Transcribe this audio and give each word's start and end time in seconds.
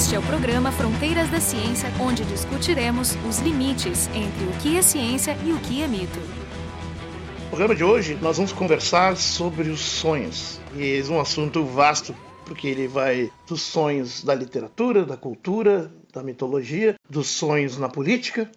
Este 0.00 0.14
é 0.14 0.18
o 0.18 0.22
programa 0.22 0.72
Fronteiras 0.72 1.28
da 1.28 1.38
Ciência, 1.42 1.92
onde 2.00 2.24
discutiremos 2.24 3.18
os 3.28 3.38
limites 3.40 4.08
entre 4.14 4.46
o 4.46 4.52
que 4.62 4.78
é 4.78 4.80
ciência 4.80 5.36
e 5.44 5.52
o 5.52 5.58
que 5.58 5.82
é 5.82 5.86
mito. 5.86 6.18
No 7.38 7.48
programa 7.48 7.76
de 7.76 7.84
hoje, 7.84 8.14
nós 8.22 8.38
vamos 8.38 8.50
conversar 8.50 9.14
sobre 9.18 9.68
os 9.68 9.78
sonhos. 9.80 10.58
E 10.74 10.98
é 10.98 11.12
um 11.12 11.20
assunto 11.20 11.66
vasto, 11.66 12.16
porque 12.46 12.66
ele 12.66 12.88
vai 12.88 13.30
dos 13.46 13.60
sonhos 13.60 14.24
da 14.24 14.34
literatura, 14.34 15.04
da 15.04 15.18
cultura, 15.18 15.92
da 16.10 16.22
mitologia, 16.22 16.94
dos 17.06 17.26
sonhos 17.28 17.76
na 17.76 17.90
política, 17.90 18.50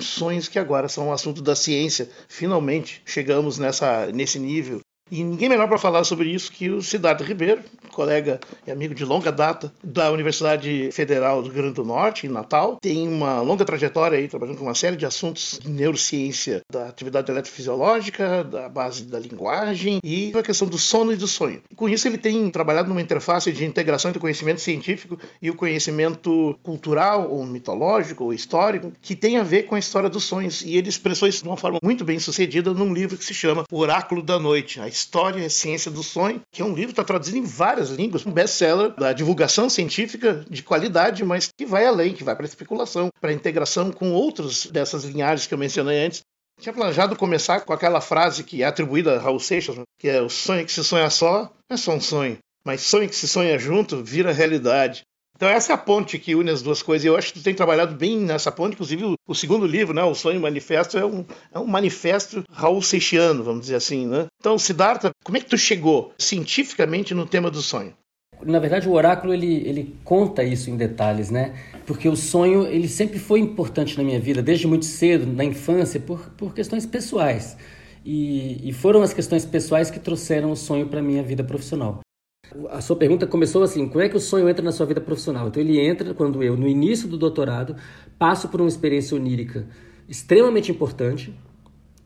sonhos 0.00 0.48
que 0.48 0.58
agora 0.58 0.88
são 0.88 1.08
um 1.08 1.12
assunto 1.12 1.40
da 1.40 1.54
ciência. 1.54 2.10
Finalmente 2.26 3.02
chegamos 3.06 3.56
nessa, 3.56 4.06
nesse 4.06 4.40
nível 4.40 4.80
e 5.10 5.22
ninguém 5.22 5.48
melhor 5.48 5.68
para 5.68 5.78
falar 5.78 6.04
sobre 6.04 6.28
isso 6.28 6.52
que 6.52 6.70
o 6.70 6.82
Cidade 6.82 7.24
Ribeiro, 7.24 7.62
colega 7.92 8.38
e 8.66 8.70
amigo 8.70 8.94
de 8.94 9.04
longa 9.04 9.32
data 9.32 9.72
da 9.82 10.10
Universidade 10.12 10.90
Federal 10.92 11.42
do 11.42 11.48
Rio 11.48 11.62
Grande 11.62 11.74
do 11.74 11.84
Norte, 11.84 12.26
em 12.26 12.30
Natal. 12.30 12.78
Tem 12.80 13.08
uma 13.08 13.40
longa 13.40 13.64
trajetória 13.64 14.18
aí, 14.18 14.28
trabalhando 14.28 14.58
com 14.58 14.64
uma 14.64 14.74
série 14.74 14.96
de 14.96 15.04
assuntos 15.04 15.58
de 15.60 15.68
neurociência, 15.68 16.62
da 16.70 16.86
atividade 16.86 17.30
eletrofisiológica, 17.30 18.44
da 18.44 18.68
base 18.68 19.04
da 19.04 19.18
linguagem 19.18 19.98
e 20.04 20.32
a 20.36 20.42
questão 20.42 20.68
do 20.68 20.78
sono 20.78 21.12
e 21.12 21.16
do 21.16 21.26
sonho. 21.26 21.62
Com 21.74 21.88
isso, 21.88 22.06
ele 22.06 22.18
tem 22.18 22.48
trabalhado 22.50 22.88
numa 22.88 23.02
interface 23.02 23.50
de 23.50 23.64
integração 23.64 24.10
entre 24.10 24.18
o 24.18 24.20
conhecimento 24.20 24.60
científico 24.60 25.18
e 25.42 25.50
o 25.50 25.54
conhecimento 25.54 26.58
cultural, 26.62 27.30
ou 27.30 27.44
mitológico, 27.44 28.24
ou 28.24 28.32
histórico, 28.32 28.92
que 29.02 29.16
tem 29.16 29.38
a 29.38 29.42
ver 29.42 29.64
com 29.64 29.74
a 29.74 29.78
história 29.78 30.08
dos 30.08 30.24
sonhos. 30.24 30.62
E 30.62 30.76
ele 30.76 30.88
expressou 30.88 31.28
isso 31.28 31.42
de 31.42 31.48
uma 31.48 31.56
forma 31.56 31.78
muito 31.82 32.04
bem 32.04 32.18
sucedida 32.18 32.72
num 32.72 32.92
livro 32.92 33.16
que 33.16 33.24
se 33.24 33.34
chama 33.34 33.64
Oráculo 33.72 34.22
da 34.22 34.38
Noite, 34.38 34.80
História 34.98 35.46
e 35.46 35.50
Ciência 35.50 35.90
do 35.90 36.02
Sonho, 36.02 36.42
que 36.50 36.60
é 36.60 36.64
um 36.64 36.74
livro 36.74 36.88
que 36.88 36.92
está 36.92 37.04
traduzido 37.04 37.38
em 37.38 37.44
várias 37.44 37.90
línguas, 37.90 38.26
um 38.26 38.32
best-seller 38.32 38.94
da 38.96 39.12
divulgação 39.12 39.70
científica 39.70 40.44
de 40.50 40.62
qualidade, 40.62 41.24
mas 41.24 41.48
que 41.56 41.64
vai 41.64 41.86
além, 41.86 42.12
que 42.12 42.24
vai 42.24 42.34
para 42.34 42.46
especulação, 42.46 43.08
para 43.20 43.32
integração 43.32 43.92
com 43.92 44.12
outros 44.12 44.66
dessas 44.66 45.04
linhagens 45.04 45.46
que 45.46 45.54
eu 45.54 45.58
mencionei 45.58 46.04
antes. 46.04 46.22
Tinha 46.60 46.72
planejado 46.72 47.14
começar 47.14 47.60
com 47.60 47.72
aquela 47.72 48.00
frase 48.00 48.42
que 48.42 48.62
é 48.62 48.66
atribuída 48.66 49.14
a 49.14 49.20
Raul 49.20 49.38
Seixas, 49.38 49.76
que 49.96 50.08
é 50.08 50.20
o 50.20 50.28
sonho 50.28 50.66
que 50.66 50.72
se 50.72 50.82
sonha 50.82 51.08
só 51.08 51.52
é 51.70 51.76
só 51.76 51.92
um 51.92 52.00
sonho, 52.00 52.38
mas 52.64 52.80
sonho 52.80 53.08
que 53.08 53.14
se 53.14 53.28
sonha 53.28 53.58
junto 53.58 54.02
vira 54.02 54.32
realidade. 54.32 55.02
Então 55.38 55.48
essa 55.48 55.72
é 55.72 55.74
a 55.74 55.78
ponte 55.78 56.18
que 56.18 56.34
une 56.34 56.50
as 56.50 56.62
duas 56.62 56.82
coisas. 56.82 57.04
Eu 57.04 57.16
acho 57.16 57.28
que 57.32 57.38
tu 57.38 57.44
tem 57.44 57.54
trabalhado 57.54 57.94
bem 57.94 58.18
nessa 58.18 58.50
ponte. 58.50 58.72
Inclusive 58.72 59.04
o, 59.04 59.14
o 59.24 59.34
segundo 59.36 59.64
livro, 59.64 59.94
né, 59.94 60.02
o 60.02 60.12
Sonho 60.12 60.40
Manifesto, 60.40 60.98
é 60.98 61.06
um, 61.06 61.24
é 61.54 61.58
um 61.60 61.64
manifesto 61.64 62.42
Raul 62.50 62.82
Seixiano, 62.82 63.44
vamos 63.44 63.60
dizer 63.60 63.76
assim, 63.76 64.04
né? 64.04 64.26
Então, 64.40 64.58
Siddhartha, 64.58 65.12
como 65.22 65.38
é 65.38 65.40
que 65.40 65.46
tu 65.46 65.56
chegou 65.56 66.12
cientificamente 66.18 67.14
no 67.14 67.24
tema 67.24 67.52
do 67.52 67.62
sonho? 67.62 67.94
Na 68.42 68.58
verdade, 68.58 68.88
o 68.88 68.92
oráculo 68.92 69.32
ele, 69.32 69.62
ele 69.64 69.96
conta 70.02 70.42
isso 70.42 70.70
em 70.70 70.76
detalhes, 70.76 71.30
né? 71.30 71.54
Porque 71.86 72.08
o 72.08 72.16
sonho 72.16 72.66
ele 72.66 72.88
sempre 72.88 73.20
foi 73.20 73.38
importante 73.38 73.96
na 73.96 74.02
minha 74.02 74.18
vida, 74.18 74.42
desde 74.42 74.66
muito 74.66 74.86
cedo, 74.86 75.24
na 75.24 75.44
infância, 75.44 76.00
por, 76.00 76.30
por 76.30 76.52
questões 76.52 76.84
pessoais. 76.84 77.56
E, 78.04 78.68
e 78.68 78.72
foram 78.72 79.02
as 79.02 79.12
questões 79.12 79.44
pessoais 79.44 79.88
que 79.88 80.00
trouxeram 80.00 80.50
o 80.50 80.56
sonho 80.56 80.88
para 80.88 81.00
minha 81.00 81.22
vida 81.22 81.44
profissional. 81.44 82.00
A 82.70 82.80
sua 82.80 82.96
pergunta 82.96 83.26
começou 83.26 83.62
assim: 83.62 83.88
como 83.88 84.00
é 84.00 84.08
que 84.08 84.16
o 84.16 84.20
sonho 84.20 84.48
entra 84.48 84.62
na 84.62 84.72
sua 84.72 84.86
vida 84.86 85.00
profissional? 85.00 85.48
Então, 85.48 85.62
ele 85.62 85.78
entra 85.80 86.14
quando 86.14 86.42
eu, 86.42 86.56
no 86.56 86.66
início 86.66 87.08
do 87.08 87.18
doutorado, 87.18 87.76
passo 88.18 88.48
por 88.48 88.60
uma 88.60 88.68
experiência 88.68 89.16
onírica 89.16 89.66
extremamente 90.08 90.70
importante 90.70 91.34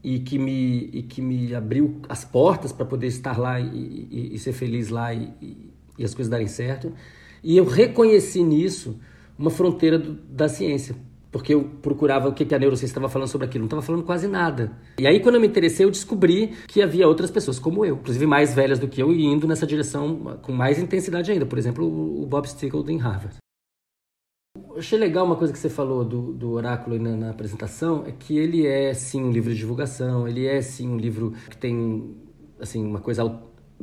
e 0.03 0.19
que 0.19 0.39
me, 0.39 0.91
e 0.93 1.03
que 1.03 1.23
me 1.23 1.55
abriu 1.55 2.01
as 2.09 2.25
portas 2.25 2.73
para 2.73 2.85
poder 2.85 3.07
estar 3.07 3.39
lá 3.39 3.61
e, 3.61 4.09
e, 4.11 4.31
e 4.35 4.39
ser 4.39 4.53
feliz 4.53 4.89
lá 4.89 5.15
e, 5.15 5.33
as 6.03 6.15
coisas 6.15 6.29
darem 6.29 6.49
certo. 6.49 6.93
E 7.45 7.57
eu 7.57 7.65
reconheci 7.65 8.43
nisso 8.43 8.99
uma 9.39 9.51
fronteira 9.51 9.99
do, 9.99 10.15
da 10.15 10.49
ciência 10.49 10.97
porque 11.33 11.55
eu 11.55 11.65
procurava 11.65 12.29
o 12.29 12.35
que 12.35 12.55
a 12.55 12.59
neurociência 12.59 12.93
estava 12.93 13.09
falando 13.09 13.29
sobre 13.29 13.47
aquilo, 13.47 13.63
não 13.63 13.67
estava 13.67 13.83
falando 13.83 14.05
quase 14.05 14.29
nada. 14.29 14.71
E 15.01 15.07
aí, 15.07 15.19
quando 15.19 15.37
eu 15.37 15.41
me 15.41 15.47
interessei, 15.47 15.87
eu 15.87 15.91
descobri 15.91 16.49
que 16.69 16.83
havia 16.83 17.09
outras 17.09 17.31
pessoas 17.31 17.59
como 17.59 17.85
eu, 17.85 17.97
inclusive 17.97 18.27
mais 18.27 18.55
velhas 18.55 18.79
do 18.79 18.87
que 18.87 19.03
eu, 19.03 19.13
e 19.13 19.25
indo 19.25 19.49
nessa 19.49 19.67
direção 19.67 20.39
com 20.43 20.53
mais 20.53 20.79
intensidade 20.79 21.33
ainda. 21.33 21.47
Por 21.47 21.59
exemplo, 21.59 21.87
o 21.87 22.27
Bob 22.27 22.47
Stiegel 22.47 22.85
em 22.91 22.99
Harvard. 22.99 23.37
Eu 24.55 24.79
achei 24.79 24.99
legal 24.99 25.25
uma 25.25 25.37
coisa 25.37 25.53
que 25.53 25.59
você 25.59 25.71
falou 25.71 26.05
do, 26.05 26.33
do 26.35 26.51
oráculo 26.51 26.99
na, 26.99 27.17
na 27.17 27.31
apresentação, 27.31 28.05
é 28.07 28.13
que 28.13 28.37
ele 28.37 28.67
é 28.67 28.93
sim 28.93 29.23
um 29.23 29.31
livro 29.31 29.51
de 29.51 29.59
divulgação, 29.59 30.29
ele 30.29 30.47
é 30.47 30.61
sim 30.61 30.89
um 30.89 30.99
livro 30.99 31.33
que 31.49 31.57
tem 31.57 32.15
assim 32.61 32.85
uma 32.85 33.01
coisa 33.01 33.25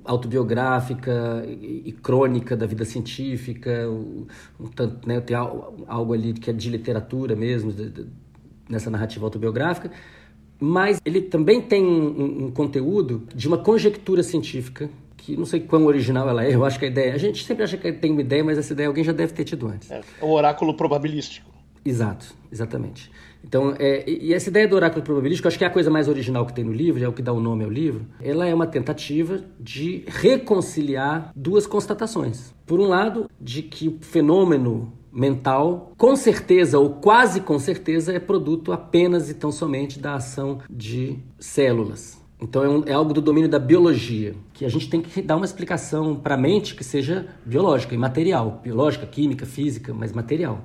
autobiográfica 0.05 1.45
e, 1.47 1.91
crônica 1.91 2.55
da 2.55 2.65
vida 2.65 2.85
científica, 2.85 3.89
um, 3.89 4.25
tanto, 4.75 5.07
né, 5.07 5.19
tem 5.21 5.35
algo 5.35 6.13
ali 6.13 6.33
que 6.33 6.49
é 6.49 6.53
de 6.53 6.69
literatura 6.69 7.35
mesmo, 7.35 7.71
de, 7.71 7.89
de, 7.89 8.07
nessa 8.69 8.89
narrativa 8.89 9.25
autobiográfica, 9.25 9.91
mas 10.59 10.99
ele 11.05 11.21
também 11.21 11.61
tem 11.61 11.83
um, 11.83 12.45
um, 12.45 12.51
conteúdo 12.51 13.27
de 13.33 13.47
uma 13.47 13.57
conjectura 13.57 14.21
científica 14.21 14.89
que 15.17 15.35
não 15.37 15.45
sei 15.45 15.59
quão 15.61 15.85
original 15.85 16.27
ela 16.29 16.43
é, 16.43 16.53
eu 16.53 16.65
acho 16.65 16.79
que 16.79 16.85
a 16.85 16.87
ideia, 16.87 17.13
a 17.13 17.17
gente 17.17 17.43
sempre 17.43 17.63
acha 17.63 17.77
que 17.77 17.91
tem 17.91 18.11
uma 18.11 18.21
ideia, 18.21 18.43
mas 18.43 18.57
essa 18.57 18.73
ideia 18.73 18.87
alguém 18.87 19.03
já 19.03 19.11
deve 19.11 19.33
ter 19.33 19.43
tido 19.43 19.67
antes. 19.67 19.89
É, 19.89 20.01
o 20.21 20.31
oráculo 20.31 20.73
probabilístico. 20.73 21.49
Exato, 21.83 22.33
exatamente. 22.51 23.11
Então, 23.43 23.73
é, 23.79 24.03
e 24.07 24.33
essa 24.33 24.49
ideia 24.49 24.67
do 24.67 24.75
oráculo 24.75 25.03
probabilístico, 25.03 25.47
acho 25.47 25.57
que 25.57 25.63
é 25.63 25.67
a 25.67 25.71
coisa 25.71 25.89
mais 25.89 26.07
original 26.07 26.45
que 26.45 26.53
tem 26.53 26.63
no 26.63 26.73
livro, 26.73 27.03
é 27.03 27.07
o 27.07 27.13
que 27.13 27.21
dá 27.21 27.33
o 27.33 27.39
nome 27.39 27.63
ao 27.63 27.69
livro. 27.69 28.05
Ela 28.21 28.47
é 28.47 28.53
uma 28.53 28.67
tentativa 28.67 29.41
de 29.59 30.03
reconciliar 30.07 31.31
duas 31.35 31.65
constatações. 31.65 32.53
Por 32.65 32.79
um 32.79 32.87
lado, 32.87 33.29
de 33.39 33.63
que 33.63 33.87
o 33.87 33.97
fenômeno 34.01 34.93
mental, 35.11 35.93
com 35.97 36.15
certeza 36.15 36.77
ou 36.77 36.91
quase 36.91 37.41
com 37.41 37.57
certeza, 37.57 38.13
é 38.13 38.19
produto 38.19 38.71
apenas 38.71 39.29
e 39.29 39.33
tão 39.33 39.51
somente 39.51 39.99
da 39.99 40.15
ação 40.15 40.59
de 40.69 41.17
células. 41.39 42.19
Então 42.41 42.63
é, 42.63 42.69
um, 42.69 42.83
é, 42.85 42.93
algo 42.93 43.13
do 43.13 43.21
domínio 43.21 43.49
da 43.49 43.59
biologia, 43.59 44.33
que 44.53 44.63
a 44.63 44.69
gente 44.69 44.89
tem 44.89 45.01
que 45.01 45.21
dar 45.21 45.35
uma 45.35 45.45
explicação 45.45 46.15
para 46.15 46.35
a 46.35 46.37
mente 46.37 46.73
que 46.73 46.83
seja 46.83 47.27
biológica 47.45 47.93
e 47.93 47.97
material. 47.97 48.61
Biológica, 48.63 49.05
química, 49.05 49.45
física, 49.45 49.93
mas 49.93 50.13
material. 50.13 50.61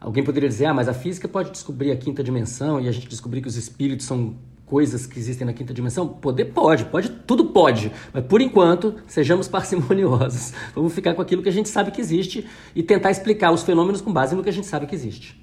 Alguém 0.00 0.22
poderia 0.22 0.48
dizer, 0.48 0.66
ah, 0.66 0.74
mas 0.74 0.88
a 0.88 0.94
física 0.94 1.26
pode 1.26 1.50
descobrir 1.50 1.90
a 1.90 1.96
quinta 1.96 2.22
dimensão 2.22 2.80
e 2.80 2.88
a 2.88 2.92
gente 2.92 3.08
descobrir 3.08 3.40
que 3.40 3.48
os 3.48 3.56
espíritos 3.56 4.06
são 4.06 4.36
coisas 4.64 5.06
que 5.06 5.18
existem 5.18 5.46
na 5.46 5.52
quinta 5.52 5.74
dimensão? 5.74 6.06
Poder 6.06 6.46
pode, 6.46 6.84
pode, 6.84 7.08
tudo 7.26 7.46
pode. 7.46 7.90
Mas 8.12 8.24
por 8.26 8.40
enquanto, 8.40 8.94
sejamos 9.06 9.48
parcimoniosos. 9.48 10.52
Vamos 10.74 10.92
ficar 10.92 11.14
com 11.14 11.22
aquilo 11.22 11.42
que 11.42 11.48
a 11.48 11.52
gente 11.52 11.68
sabe 11.68 11.90
que 11.90 12.00
existe 12.00 12.46
e 12.74 12.82
tentar 12.82 13.10
explicar 13.10 13.52
os 13.52 13.62
fenômenos 13.62 14.00
com 14.00 14.12
base 14.12 14.36
no 14.36 14.42
que 14.42 14.48
a 14.48 14.52
gente 14.52 14.66
sabe 14.66 14.86
que 14.86 14.94
existe. 14.94 15.42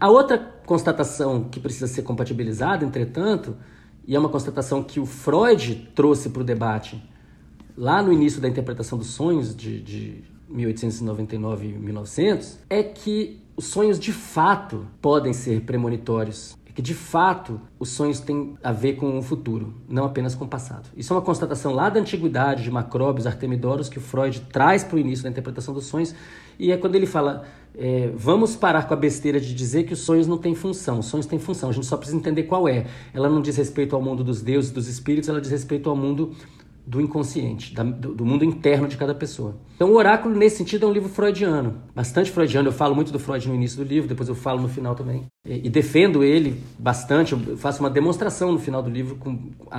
A 0.00 0.08
outra 0.08 0.38
constatação 0.66 1.44
que 1.44 1.60
precisa 1.60 1.86
ser 1.86 2.02
compatibilizada, 2.02 2.84
entretanto, 2.84 3.56
e 4.06 4.16
é 4.16 4.18
uma 4.18 4.30
constatação 4.30 4.82
que 4.82 4.98
o 4.98 5.06
Freud 5.06 5.90
trouxe 5.94 6.30
para 6.30 6.40
o 6.40 6.44
debate 6.44 7.00
lá 7.76 8.02
no 8.02 8.12
início 8.12 8.40
da 8.40 8.48
interpretação 8.48 8.98
dos 8.98 9.08
sonhos 9.08 9.54
de, 9.54 9.80
de 9.80 10.24
1899 10.48 11.66
e 11.66 11.72
1900, 11.72 12.58
é 12.68 12.82
que 12.82 13.40
os 13.60 13.66
sonhos 13.66 14.00
de 14.00 14.10
fato 14.10 14.86
podem 15.02 15.34
ser 15.34 15.60
premonitórios. 15.60 16.56
É 16.64 16.72
que 16.72 16.80
de 16.80 16.94
fato 16.94 17.60
os 17.78 17.90
sonhos 17.90 18.18
têm 18.18 18.56
a 18.64 18.72
ver 18.72 18.94
com 18.94 19.18
o 19.18 19.22
futuro, 19.22 19.74
não 19.86 20.06
apenas 20.06 20.34
com 20.34 20.46
o 20.46 20.48
passado. 20.48 20.88
Isso 20.96 21.12
é 21.12 21.16
uma 21.16 21.20
constatação 21.20 21.74
lá 21.74 21.90
da 21.90 22.00
antiguidade 22.00 22.62
de 22.62 22.70
Macróbios, 22.70 23.26
Artemidoros, 23.26 23.90
que 23.90 23.98
o 23.98 24.00
Freud 24.00 24.40
traz 24.50 24.82
para 24.82 24.96
o 24.96 24.98
início 24.98 25.24
da 25.24 25.28
interpretação 25.28 25.74
dos 25.74 25.84
sonhos. 25.84 26.14
E 26.58 26.72
é 26.72 26.76
quando 26.78 26.94
ele 26.94 27.04
fala: 27.04 27.44
é, 27.76 28.10
vamos 28.14 28.56
parar 28.56 28.88
com 28.88 28.94
a 28.94 28.96
besteira 28.96 29.38
de 29.38 29.54
dizer 29.54 29.82
que 29.82 29.92
os 29.92 30.00
sonhos 30.00 30.26
não 30.26 30.38
têm 30.38 30.54
função. 30.54 31.00
Os 31.00 31.06
sonhos 31.06 31.26
têm 31.26 31.38
função, 31.38 31.68
a 31.68 31.72
gente 31.72 31.84
só 31.84 31.98
precisa 31.98 32.16
entender 32.16 32.44
qual 32.44 32.66
é. 32.66 32.86
Ela 33.12 33.28
não 33.28 33.42
diz 33.42 33.58
respeito 33.58 33.94
ao 33.94 34.00
mundo 34.00 34.24
dos 34.24 34.40
deuses, 34.40 34.70
dos 34.70 34.88
espíritos, 34.88 35.28
ela 35.28 35.38
diz 35.38 35.50
respeito 35.50 35.90
ao 35.90 35.96
mundo 35.96 36.32
do 36.90 37.00
inconsciente, 37.00 37.72
da, 37.72 37.84
do, 37.84 38.16
do, 38.16 38.26
mundo 38.26 38.44
interno 38.44 38.88
de 38.88 38.96
cada 38.96 39.14
pessoa. 39.14 39.54
Então, 39.76 39.92
o 39.92 39.94
Oráculo, 39.94 40.36
nesse 40.36 40.56
sentido, 40.56 40.86
é 40.86 40.88
um 40.88 40.92
livro 40.92 41.08
freudiano, 41.08 41.76
bastante 41.94 42.32
freudiano. 42.32 42.66
Eu 42.66 42.72
falo 42.72 42.96
muito 42.96 43.12
do 43.12 43.18
Freud 43.20 43.48
no 43.48 43.54
início 43.54 43.76
do 43.78 43.84
livro, 43.84 44.08
depois 44.08 44.28
eu 44.28 44.34
falo 44.34 44.60
no 44.60 44.68
final 44.68 44.96
também. 44.96 45.26
E, 45.46 45.68
e 45.68 45.70
defendo 45.70 46.24
ele 46.24 46.60
bastante, 46.76 47.32
eu 47.32 47.56
faço 47.56 47.78
uma 47.78 47.88
demonstração 47.88 48.50
no 48.50 48.58
final 48.58 48.82
do 48.82 48.90
livro, 48.90 49.14
com, 49.14 49.38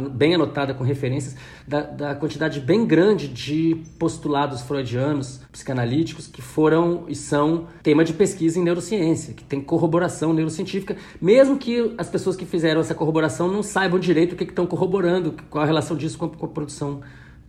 bem 0.09 0.35
anotada, 0.35 0.74
com 0.74 0.85
referências, 0.85 1.35
da, 1.68 1.81
da 1.81 2.15
quantidade 2.15 2.62
bem 2.62 2.85
grande 2.85 3.27
de 3.27 3.75
postulados 4.00 4.62
freudianos, 4.62 5.41
psicanalíticos, 5.51 6.27
que 6.27 6.41
foram 6.41 7.03
e 7.09 7.15
são 7.15 7.68
tema 7.83 8.06
de 8.06 8.13
pesquisa 8.13 8.57
em 8.57 8.63
neurociência, 8.63 9.33
que 9.33 9.44
tem 9.44 9.59
corroboração 9.59 10.33
neurocientífica, 10.33 10.95
mesmo 11.21 11.57
que 11.57 11.94
as 11.97 12.09
pessoas 12.09 12.38
que 12.38 12.45
fizeram 12.45 12.80
essa 12.80 12.95
corroboração 12.95 13.50
não 13.50 13.62
saibam 13.62 14.00
direito 14.00 14.31
o 14.31 14.35
que, 14.38 14.45
estão 14.45 14.65
corroborando, 14.65 15.35
qual 15.50 15.62
a 15.62 15.68
relação 15.68 15.97
disso 15.97 16.18
com 16.18 16.25
a, 16.25 16.30
com 16.30 16.45
a 16.45 16.50
produção 16.50 17.00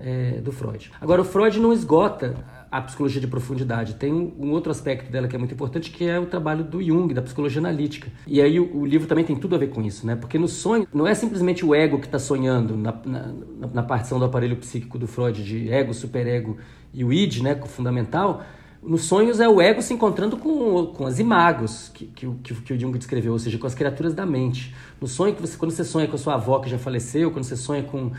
é, 0.02 0.40
do 0.40 0.52
Freud. 0.52 0.90
Agora, 1.00 1.22
o 1.22 1.24
Freud 1.24 1.58
não 1.60 1.72
esgota 1.72 2.34
a 2.72 2.80
psicologia 2.80 3.20
de 3.20 3.26
profundidade. 3.26 3.94
Tem 3.94 4.12
um, 4.12 4.50
outro 4.50 4.72
aspecto 4.72 5.12
dela 5.12 5.28
que 5.28 5.36
é 5.36 5.38
muito 5.38 5.52
importante, 5.52 5.90
que 5.90 6.08
é 6.08 6.18
o 6.18 6.24
trabalho 6.24 6.64
do 6.64 6.82
Jung, 6.82 7.12
da 7.12 7.20
psicologia 7.20 7.60
analítica. 7.60 8.10
E 8.26 8.40
aí 8.40 8.58
o, 8.58 8.78
o 8.78 8.86
livro 8.86 9.06
também 9.06 9.24
tem 9.24 9.36
tudo 9.36 9.54
a 9.54 9.58
ver 9.58 9.68
com 9.68 9.82
isso, 9.82 10.06
né? 10.06 10.16
Porque 10.16 10.38
no 10.38 10.48
sonho, 10.48 10.88
não 10.92 11.06
é 11.06 11.14
simplesmente 11.14 11.66
o 11.66 11.74
ego 11.74 11.98
que 11.98 12.06
está 12.06 12.18
sonhando 12.18 12.74
na, 12.74 12.94
na, 13.04 13.34
na, 13.74 13.82
partição 13.82 14.18
do 14.18 14.24
aparelho 14.24 14.56
psíquico 14.56 14.98
do 14.98 15.06
Freud, 15.06 15.44
de 15.44 15.70
ego, 15.70 15.92
superego 15.92 16.56
e 16.94 17.04
o 17.04 17.12
id, 17.12 17.42
né, 17.42 17.54
fundamental, 17.66 18.42
nos 18.82 19.04
sonhos 19.04 19.38
é 19.38 19.48
o 19.48 19.60
ego 19.60 19.80
se 19.80 19.94
encontrando 19.94 20.36
com, 20.36 20.86
com 20.86 21.06
as 21.06 21.20
imagos 21.20 21.88
que, 21.94 22.06
que, 22.06 22.28
que, 22.28 22.72
o 22.72 22.80
Jung 22.80 22.98
descreveu, 22.98 23.32
ou 23.32 23.38
seja, 23.38 23.56
com 23.56 23.66
as 23.66 23.74
criaturas 23.74 24.12
da 24.12 24.26
mente. 24.26 24.74
No 25.00 25.06
sonho, 25.06 25.34
que 25.34 25.40
você, 25.40 25.56
quando 25.56 25.70
você 25.70 25.84
sonha 25.84 26.08
com 26.08 26.16
a 26.16 26.18
sua 26.18 26.34
avó 26.34 26.58
que 26.58 26.68
já 26.68 26.78
faleceu, 26.78 27.30
quando 27.30 27.44
você 27.44 27.56
sonha 27.56 27.84
com 27.84 28.06
uh, 28.06 28.12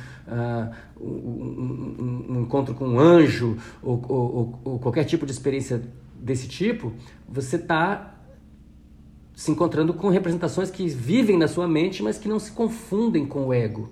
um, 0.99 1.05
um, 1.05 2.25
um, 2.29 2.41
encontro 2.43 2.73
com 2.73 2.87
um 2.87 2.99
anjo, 2.99 3.57
ou, 3.81 4.01
ou, 4.07 4.59
ou, 4.63 4.79
qualquer 4.79 5.03
tipo 5.03 5.25
de 5.25 5.33
experiência 5.33 5.81
desse 6.15 6.47
tipo, 6.47 6.93
você 7.27 7.57
está 7.57 8.15
se 9.35 9.51
encontrando 9.51 9.93
com 9.93 10.07
representações 10.07 10.71
que 10.71 10.87
vivem 10.87 11.37
na 11.37 11.49
sua 11.49 11.67
mente, 11.67 12.01
mas 12.01 12.17
que 12.17 12.29
não 12.29 12.39
se 12.39 12.51
confundem 12.51 13.25
com 13.25 13.47
o 13.47 13.53
ego. 13.53 13.89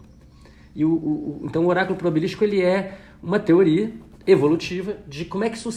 E 0.74 0.86
o, 0.86 0.92
o, 0.92 1.42
então 1.44 1.66
o 1.66 1.68
oráculo 1.68 1.98
probabilístico 1.98 2.46
ele 2.46 2.62
é 2.62 2.98
uma 3.22 3.40
teoria 3.40 3.92
evolutiva 4.26 4.98
de 5.08 5.26
como 5.26 5.44
é 5.44 5.50
que, 5.50 5.58
isso, 5.58 5.72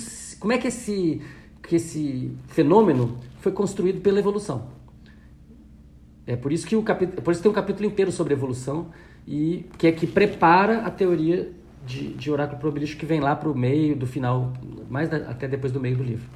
como 0.44 0.52
é 0.52 0.58
que, 0.58 0.68
esse, 0.68 1.22
que 1.62 1.76
esse 1.76 2.30
fenômeno 2.48 3.16
foi 3.38 3.50
construído 3.50 4.02
pela 4.02 4.18
evolução. 4.18 4.66
É 6.26 6.36
por 6.36 6.52
isso 6.52 6.66
que 6.66 6.76
o 6.76 6.82
capítulo, 6.82 7.22
por 7.22 7.30
isso 7.30 7.40
tem 7.40 7.50
um 7.50 7.54
capítulo 7.54 7.88
inteiro 7.88 8.12
sobre 8.12 8.34
evolução 8.34 8.88
e 9.26 9.64
que 9.78 9.86
é 9.86 9.92
que 9.92 10.06
prepara 10.06 10.80
a 10.80 10.90
teoria 10.90 11.50
de, 11.86 12.12
de 12.12 12.30
oráculo 12.30 12.60
probabilístico 12.60 13.00
que 13.00 13.06
vem 13.06 13.20
lá 13.20 13.34
para 13.34 13.48
o 13.48 13.56
meio 13.56 13.96
do 13.96 14.06
final, 14.06 14.52
mais 14.90 15.08
da, 15.08 15.16
até 15.16 15.48
depois 15.48 15.72
do 15.72 15.80
meio 15.80 15.96
do 15.96 16.02
livro. 16.02 16.28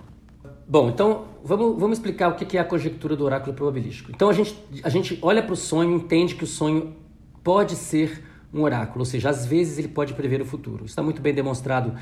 Bom, 0.67 0.89
então 0.89 1.27
vamos, 1.45 1.79
vamos 1.79 1.99
explicar 1.99 2.31
o 2.31 2.35
que 2.35 2.57
é 2.57 2.61
a 2.63 2.65
conjectura 2.65 3.15
do 3.15 3.27
oráculo 3.27 3.53
probabilístico. 3.53 4.11
Então 4.11 4.31
a 4.31 4.33
gente, 4.33 4.59
a 4.83 4.89
gente 4.89 5.19
olha 5.21 5.43
para 5.43 5.53
o 5.53 5.57
sonho, 5.57 5.95
entende 5.95 6.35
que 6.35 6.45
o 6.45 6.47
sonho 6.47 6.97
pode 7.45 7.77
ser 7.77 8.25
um 8.55 8.63
oráculo, 8.63 9.01
ou 9.01 9.05
seja, 9.05 9.29
às 9.29 9.45
vezes 9.45 9.77
ele 9.77 9.89
pode 9.89 10.15
prever 10.15 10.41
o 10.41 10.47
futuro. 10.47 10.87
Isso 10.87 10.93
está 10.93 11.03
muito 11.03 11.21
bem 11.21 11.35
demonstrado 11.35 11.93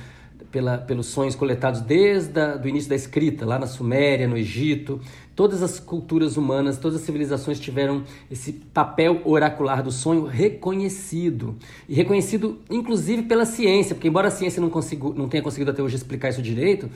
pela, 0.51 0.79
pelos 0.79 1.07
sonhos 1.07 1.35
coletados 1.35 1.81
desde 1.81 2.41
o 2.63 2.69
início 2.69 2.89
da 2.89 2.97
escrita, 2.97 3.45
lá 3.45 3.59
na 3.59 3.67
Suméria, 3.67 4.27
no 4.27 4.37
Egito. 4.37 5.01
Todas 5.35 5.63
as 5.63 5.79
culturas 5.79 6.37
humanas, 6.37 6.79
todas 6.79 7.01
as 7.01 7.05
civilizações 7.05 7.61
tiveram 7.61 8.05
esse 8.31 8.53
papel 8.53 9.21
oracular 9.25 9.83
do 9.83 9.93
sonho 9.93 10.25
reconhecido. 10.25 11.57
E 11.89 11.95
reconhecido, 11.95 12.59
inclusive, 12.71 13.23
pela 13.23 13.45
ciência, 13.45 13.95
porque, 13.95 14.09
embora 14.09 14.29
a 14.29 14.31
ciência 14.31 14.61
não, 14.61 14.71
consigo, 14.71 15.13
não 15.15 15.29
tenha 15.29 15.43
conseguido 15.43 15.71
até 15.71 15.83
hoje 15.83 15.97
explicar 15.97 16.31
isso 16.31 16.41
direito, 16.41 16.89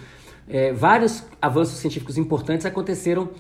é, 0.49 0.73
vários 0.73 1.23
avanços 1.41 1.79
científicos 1.79 2.17
importantes 2.17 2.67
aconteceram 2.67 3.31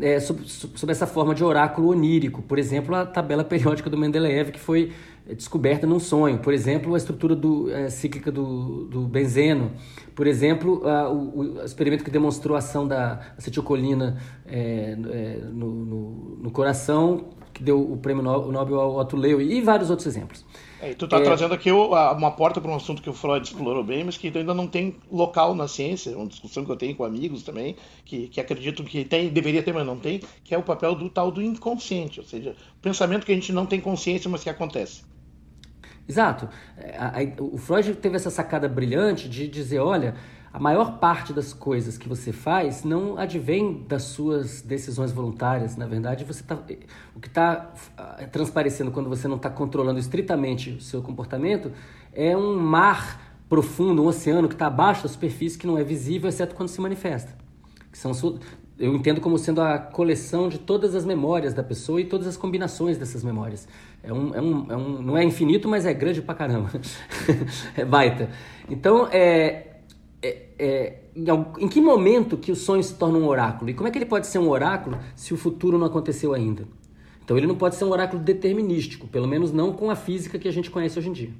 é, 0.00 0.20
sob, 0.20 0.42
sob, 0.46 0.92
essa 0.92 1.06
forma 1.06 1.34
de 1.34 1.42
oráculo 1.42 1.88
onírico. 1.88 2.42
Por 2.42 2.58
exemplo, 2.58 2.94
a 2.94 3.04
tabela 3.04 3.42
periódica 3.42 3.90
do 3.90 3.98
Mendeleev, 3.98 4.52
que 4.52 4.60
foi 4.60 4.92
descoberta 5.34 5.86
num 5.86 6.00
sonho. 6.00 6.38
Por 6.38 6.52
exemplo, 6.52 6.94
a 6.94 6.98
estrutura 6.98 7.34
do, 7.34 7.70
é, 7.70 7.88
cíclica 7.90 8.30
do, 8.30 8.84
do, 8.84 9.00
benzeno. 9.02 9.72
Por 10.14 10.26
exemplo, 10.26 10.86
a, 10.86 11.10
o, 11.10 11.38
o, 11.38 11.64
experimento 11.64 12.04
que 12.04 12.10
demonstrou 12.10 12.56
a 12.56 12.58
ação 12.58 12.86
da 12.86 13.20
acetilcolina 13.36 14.20
é, 14.46 14.96
é, 15.10 15.38
no, 15.52 15.70
no, 15.70 16.10
no, 16.42 16.50
coração, 16.50 17.30
que 17.52 17.62
deu 17.62 17.80
o 17.80 17.96
prêmio 17.96 18.22
Nobel 18.22 18.80
ao 18.80 18.96
Otto 18.96 19.16
Leu, 19.16 19.40
e 19.40 19.60
vários 19.60 19.90
outros 19.90 20.06
exemplos. 20.06 20.44
É, 20.80 20.94
tu 20.94 21.04
está 21.04 21.18
é... 21.18 21.22
trazendo 21.22 21.52
aqui 21.52 21.70
uma 21.70 22.30
porta 22.30 22.60
para 22.60 22.70
um 22.70 22.74
assunto 22.74 23.02
que 23.02 23.10
o 23.10 23.12
Freud 23.12 23.46
explorou 23.46 23.84
bem, 23.84 24.02
mas 24.02 24.16
que 24.16 24.28
ainda 24.28 24.54
não 24.54 24.66
tem 24.66 24.96
local 25.12 25.54
na 25.54 25.68
ciência, 25.68 26.16
uma 26.16 26.26
discussão 26.26 26.64
que 26.64 26.72
eu 26.72 26.76
tenho 26.76 26.96
com 26.96 27.04
amigos 27.04 27.42
também, 27.42 27.76
que, 28.04 28.28
que 28.28 28.40
acreditam 28.40 28.84
que 28.84 29.04
tem, 29.04 29.28
deveria 29.28 29.62
ter, 29.62 29.74
mas 29.74 29.86
não 29.86 29.98
tem, 29.98 30.22
que 30.42 30.54
é 30.54 30.58
o 30.58 30.62
papel 30.62 30.94
do 30.94 31.10
tal 31.10 31.30
do 31.30 31.42
inconsciente, 31.42 32.18
ou 32.18 32.26
seja, 32.26 32.56
o 32.78 32.80
pensamento 32.80 33.26
que 33.26 33.32
a 33.32 33.34
gente 33.34 33.52
não 33.52 33.66
tem 33.66 33.80
consciência, 33.80 34.30
mas 34.30 34.42
que 34.42 34.48
acontece. 34.48 35.02
Exato. 36.08 36.48
É, 36.76 37.32
o 37.38 37.56
Freud 37.56 37.94
teve 37.94 38.16
essa 38.16 38.30
sacada 38.30 38.68
brilhante 38.68 39.28
de 39.28 39.46
dizer, 39.46 39.78
olha, 39.78 40.14
a 40.52 40.58
maior 40.58 40.98
parte 40.98 41.32
das 41.32 41.52
coisas 41.52 41.96
que 41.96 42.08
você 42.08 42.32
faz 42.32 42.82
não 42.82 43.16
advém 43.16 43.84
das 43.86 44.02
suas 44.02 44.60
decisões 44.60 45.12
voluntárias. 45.12 45.76
Na 45.76 45.86
verdade, 45.86 46.24
você 46.24 46.42
tá, 46.42 46.58
o 47.14 47.20
que 47.20 47.28
está 47.28 47.72
ah, 47.96 48.26
transparecendo 48.32 48.90
quando 48.90 49.08
você 49.08 49.28
não 49.28 49.36
está 49.36 49.48
controlando 49.48 50.00
estritamente 50.00 50.70
o 50.70 50.80
seu 50.80 51.02
comportamento 51.02 51.70
é 52.12 52.36
um 52.36 52.56
mar 52.56 53.30
profundo, 53.48 54.02
um 54.02 54.06
oceano 54.06 54.48
que 54.48 54.54
está 54.54 54.66
abaixo 54.66 55.04
da 55.04 55.08
superfície, 55.08 55.56
que 55.56 55.66
não 55.66 55.78
é 55.78 55.84
visível, 55.84 56.28
exceto 56.28 56.54
quando 56.54 56.68
se 56.68 56.80
manifesta. 56.80 57.32
Que 57.90 57.98
são, 57.98 58.12
eu 58.78 58.94
entendo 58.94 59.20
como 59.20 59.38
sendo 59.38 59.60
a 59.60 59.78
coleção 59.78 60.48
de 60.48 60.58
todas 60.58 60.94
as 60.94 61.04
memórias 61.04 61.54
da 61.54 61.62
pessoa 61.62 62.00
e 62.00 62.04
todas 62.04 62.26
as 62.26 62.36
combinações 62.36 62.98
dessas 62.98 63.22
memórias. 63.22 63.68
É 64.02 64.12
um, 64.12 64.34
é 64.34 64.40
um, 64.40 64.72
é 64.72 64.76
um 64.76 65.02
não 65.02 65.16
é 65.16 65.24
infinito, 65.24 65.68
mas 65.68 65.84
é 65.84 65.92
grande 65.92 66.22
pra 66.22 66.34
caramba. 66.34 66.70
é 67.76 67.84
baita. 67.84 68.30
Então, 68.68 69.06
é, 69.12 69.66
é, 70.22 70.42
é, 70.58 71.00
em, 71.58 71.68
que 71.68 71.80
momento 71.80 72.36
que 72.36 72.50
o 72.50 72.56
sonho 72.56 72.82
se 72.82 72.94
torna 72.94 73.18
um 73.18 73.26
oráculo? 73.26 73.70
E 73.70 73.74
como 73.74 73.88
é 73.88 73.90
que 73.90 73.98
ele 73.98 74.06
pode 74.06 74.26
ser 74.26 74.38
um 74.38 74.48
oráculo 74.48 74.98
se 75.14 75.34
o 75.34 75.36
futuro 75.36 75.78
não 75.78 75.86
aconteceu 75.86 76.32
ainda? 76.32 76.64
Então 77.22 77.36
ele 77.36 77.46
não 77.46 77.54
pode 77.54 77.76
ser 77.76 77.84
um 77.84 77.90
oráculo 77.90 78.20
determinístico, 78.22 79.06
pelo 79.06 79.28
menos 79.28 79.52
não 79.52 79.72
com 79.72 79.90
a 79.90 79.96
física 79.96 80.38
que 80.38 80.48
a 80.48 80.52
gente 80.52 80.70
conhece 80.70 80.98
hoje 80.98 81.08
em 81.08 81.12
dia. 81.12 81.30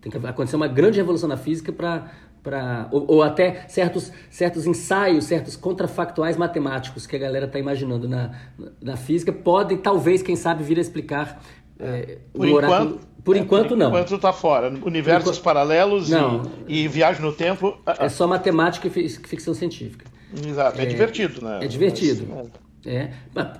Tem 0.00 0.10
que 0.10 0.18
acontecer 0.18 0.56
uma 0.56 0.68
grande 0.68 0.98
revolução 0.98 1.28
na 1.28 1.36
física 1.36 1.72
para 1.72 2.12
para 2.42 2.88
ou, 2.92 3.04
ou, 3.08 3.22
até 3.24 3.66
certos, 3.66 4.12
certos 4.30 4.66
ensaios, 4.66 5.24
certos 5.24 5.56
contrafactuais 5.56 6.36
matemáticos 6.36 7.04
que 7.04 7.16
a 7.16 7.18
galera 7.18 7.46
está 7.46 7.58
imaginando 7.58 8.08
na, 8.08 8.30
na 8.80 8.96
física 8.96 9.32
podem, 9.32 9.76
talvez, 9.76 10.22
quem 10.22 10.36
sabe, 10.36 10.62
vir 10.62 10.78
a 10.78 10.80
explicar 10.80 11.42
é, 11.78 12.18
por, 12.32 12.48
enquanto, 12.48 13.00
por 13.24 13.36
enquanto, 13.36 13.68
por 13.68 13.76
não. 13.76 13.90
Por 13.90 13.98
enquanto 13.98 14.14
está 14.16 14.32
fora. 14.32 14.68
Universos 14.68 15.30
enquanto... 15.30 15.42
paralelos. 15.42 16.10
E, 16.10 16.84
e, 16.84 16.88
viagem 16.88 17.22
no 17.22 17.32
tempo. 17.32 17.76
Ah, 17.84 17.96
ah. 17.98 18.04
É 18.06 18.08
só 18.08 18.26
matemática 18.26 18.86
e 18.88 19.08
ficção 19.08 19.54
científica. 19.54 20.06
Exato, 20.46 20.80
é, 20.80 20.82
é 20.82 20.86
divertido, 20.86 21.44
né? 21.44 21.60
É 21.62 21.68
divertido. 21.68 22.26
Mas, 22.28 22.48
é. 22.84 23.10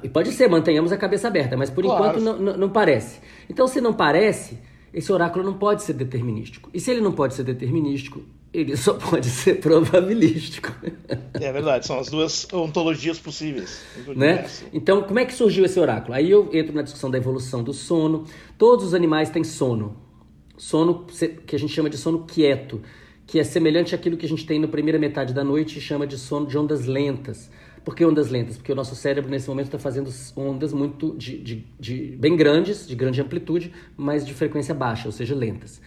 é. 0.05 0.09
Pode 0.09 0.33
ser, 0.33 0.49
mantenhamos 0.49 0.93
a 0.93 0.97
cabeça 0.97 1.29
aberta, 1.29 1.57
mas 1.57 1.71
por 1.71 1.85
claro. 1.85 2.19
enquanto 2.19 2.41
não, 2.41 2.57
não 2.57 2.69
parece. 2.69 3.21
Então, 3.49 3.67
se 3.67 3.81
não 3.81 3.93
parece, 3.93 4.59
esse 4.93 5.13
oráculo 5.13 5.45
não 5.45 5.55
pode 5.55 5.83
ser 5.83 5.93
determinístico. 5.93 6.71
E 6.73 6.81
se 6.81 6.91
ele 6.91 7.01
não 7.01 7.13
pode 7.13 7.35
ser 7.35 7.45
determinístico, 7.45 8.23
ele 8.57 8.77
só 8.77 8.95
pode 8.95 9.29
ser 9.29 9.61
probabilístico. 9.61 10.73
É 11.35 11.53
verdade, 11.53 11.87
são 11.87 11.99
as 11.99 12.09
duas 12.09 12.51
ontologias 12.53 13.19
possíveis. 13.19 13.83
Né? 14.17 14.47
Então, 14.73 15.03
como 15.03 15.19
é 15.19 15.27
que 15.27 15.35
surgiu 15.35 15.65
esse 15.67 15.79
oráculo? 15.79 16.15
Aí 16.15 16.31
eu 16.31 16.49
entro 16.55 16.75
na 16.75 16.81
discussão 16.81 17.11
da 17.11 17.19
evolução 17.19 17.63
do 17.63 17.75
sono. 17.75 18.25
Todos 18.57 18.87
os 18.87 18.95
animais 18.95 19.29
têm 19.29 19.45
sono. 19.45 19.97
Sono 20.57 21.05
que 21.47 21.55
a 21.55 21.59
gente 21.59 21.73
chama 21.73 21.91
de 21.91 21.99
sono 21.99 22.25
quieto, 22.25 22.81
que 23.27 23.39
é 23.39 23.45
semelhante 23.45 23.95
àquilo 23.95 24.17
que 24.17 24.25
a 24.25 24.29
gente 24.29 24.47
tem 24.47 24.59
na 24.59 24.69
primeira 24.69 24.99
metade 24.99 25.35
da 25.35 25.45
noite 25.45 25.79
e 25.79 25.81
chama 25.81 26.07
de 26.07 26.17
sono 26.17 26.47
de 26.47 26.57
ondas 26.57 26.87
lentas. 26.87 27.51
Por 27.85 27.95
que 27.95 28.07
ondas 28.07 28.31
lentas? 28.31 28.57
Porque 28.57 28.73
o 28.73 28.75
nosso 28.75 28.97
cérebro 28.97 29.31
nesse 29.31 29.49
momento 29.49 29.67
está 29.67 29.79
fazendo 29.79 30.11
ondas 30.35 30.73
muito 30.73 31.15
de, 31.15 31.39
de, 31.39 31.67
de, 31.79 32.17
bem 32.19 32.35
grandes, 32.35 32.89
de 32.89 32.97
grande 32.97 33.21
amplitude, 33.21 33.71
mas 33.97 34.25
de 34.25 34.33
frequência 34.33 34.75
baixa, 34.75 35.07
ou 35.07 35.13
seja, 35.13 35.35
lentas. 35.35 35.81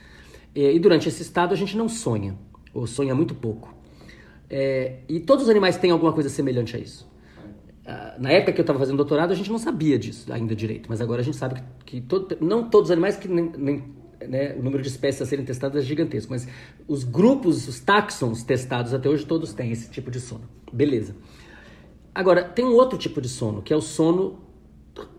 E 0.53 0.79
durante 0.79 1.10
esse 1.10 1.24
estado 1.24 1.51
a 1.51 1.58
gente 1.58 1.75
não 1.75 1.89
sonha 1.89 2.38
ou 2.74 2.88
sonha 2.88 3.14
muito 3.16 3.36
pouco. 3.36 3.74
É, 4.50 5.00
e 5.08 5.20
todos 5.20 5.44
os 5.46 5.50
animais 5.50 5.78
têm 5.78 5.92
alguma 5.92 6.14
coisa 6.14 6.30
semelhante 6.30 6.76
a 6.76 6.80
isso. 6.80 7.08
Ah, 7.86 8.16
na 8.20 8.32
época 8.32 8.54
que 8.54 8.60
eu 8.60 8.64
estava 8.64 8.78
fazendo 8.78 8.98
doutorado, 8.98 9.32
a 9.32 9.36
gente 9.36 9.50
não 9.50 9.58
sabia 9.58 9.98
disso 9.98 10.32
ainda 10.32 10.56
direito, 10.56 10.88
mas 10.90 11.02
agora 11.02 11.22
a 11.22 11.24
gente 11.24 11.38
sabe 11.38 11.56
que, 11.56 11.64
que 11.86 12.02
todo, 12.02 12.38
não 12.40 12.70
todos 12.70 12.90
os 12.90 12.92
animais, 12.92 13.18
que 13.18 13.28
nem, 13.28 13.52
nem 13.58 13.84
né, 14.28 14.56
o 14.56 14.62
número 14.62 14.82
de 14.82 14.90
espécies 14.90 15.22
a 15.22 15.26
serem 15.26 15.46
testadas 15.46 15.84
é 15.84 15.86
gigantesco, 15.86 16.32
mas 16.32 16.48
os 16.88 17.04
grupos, 17.04 17.68
os 17.68 17.80
táxons 17.80 18.44
testados 18.44 18.94
até 18.94 19.10
hoje, 19.10 19.26
todos 19.26 19.54
têm 19.54 19.72
esse 19.72 19.90
tipo 19.90 20.12
de 20.12 20.20
sono. 20.20 20.44
Beleza. 20.72 21.16
Agora, 22.14 22.44
tem 22.44 22.66
um 22.66 22.74
outro 22.74 22.98
tipo 22.98 23.22
de 23.22 23.30
sono, 23.30 23.62
que 23.62 23.74
é 23.74 23.76
o 23.76 23.82
sono 23.82 24.40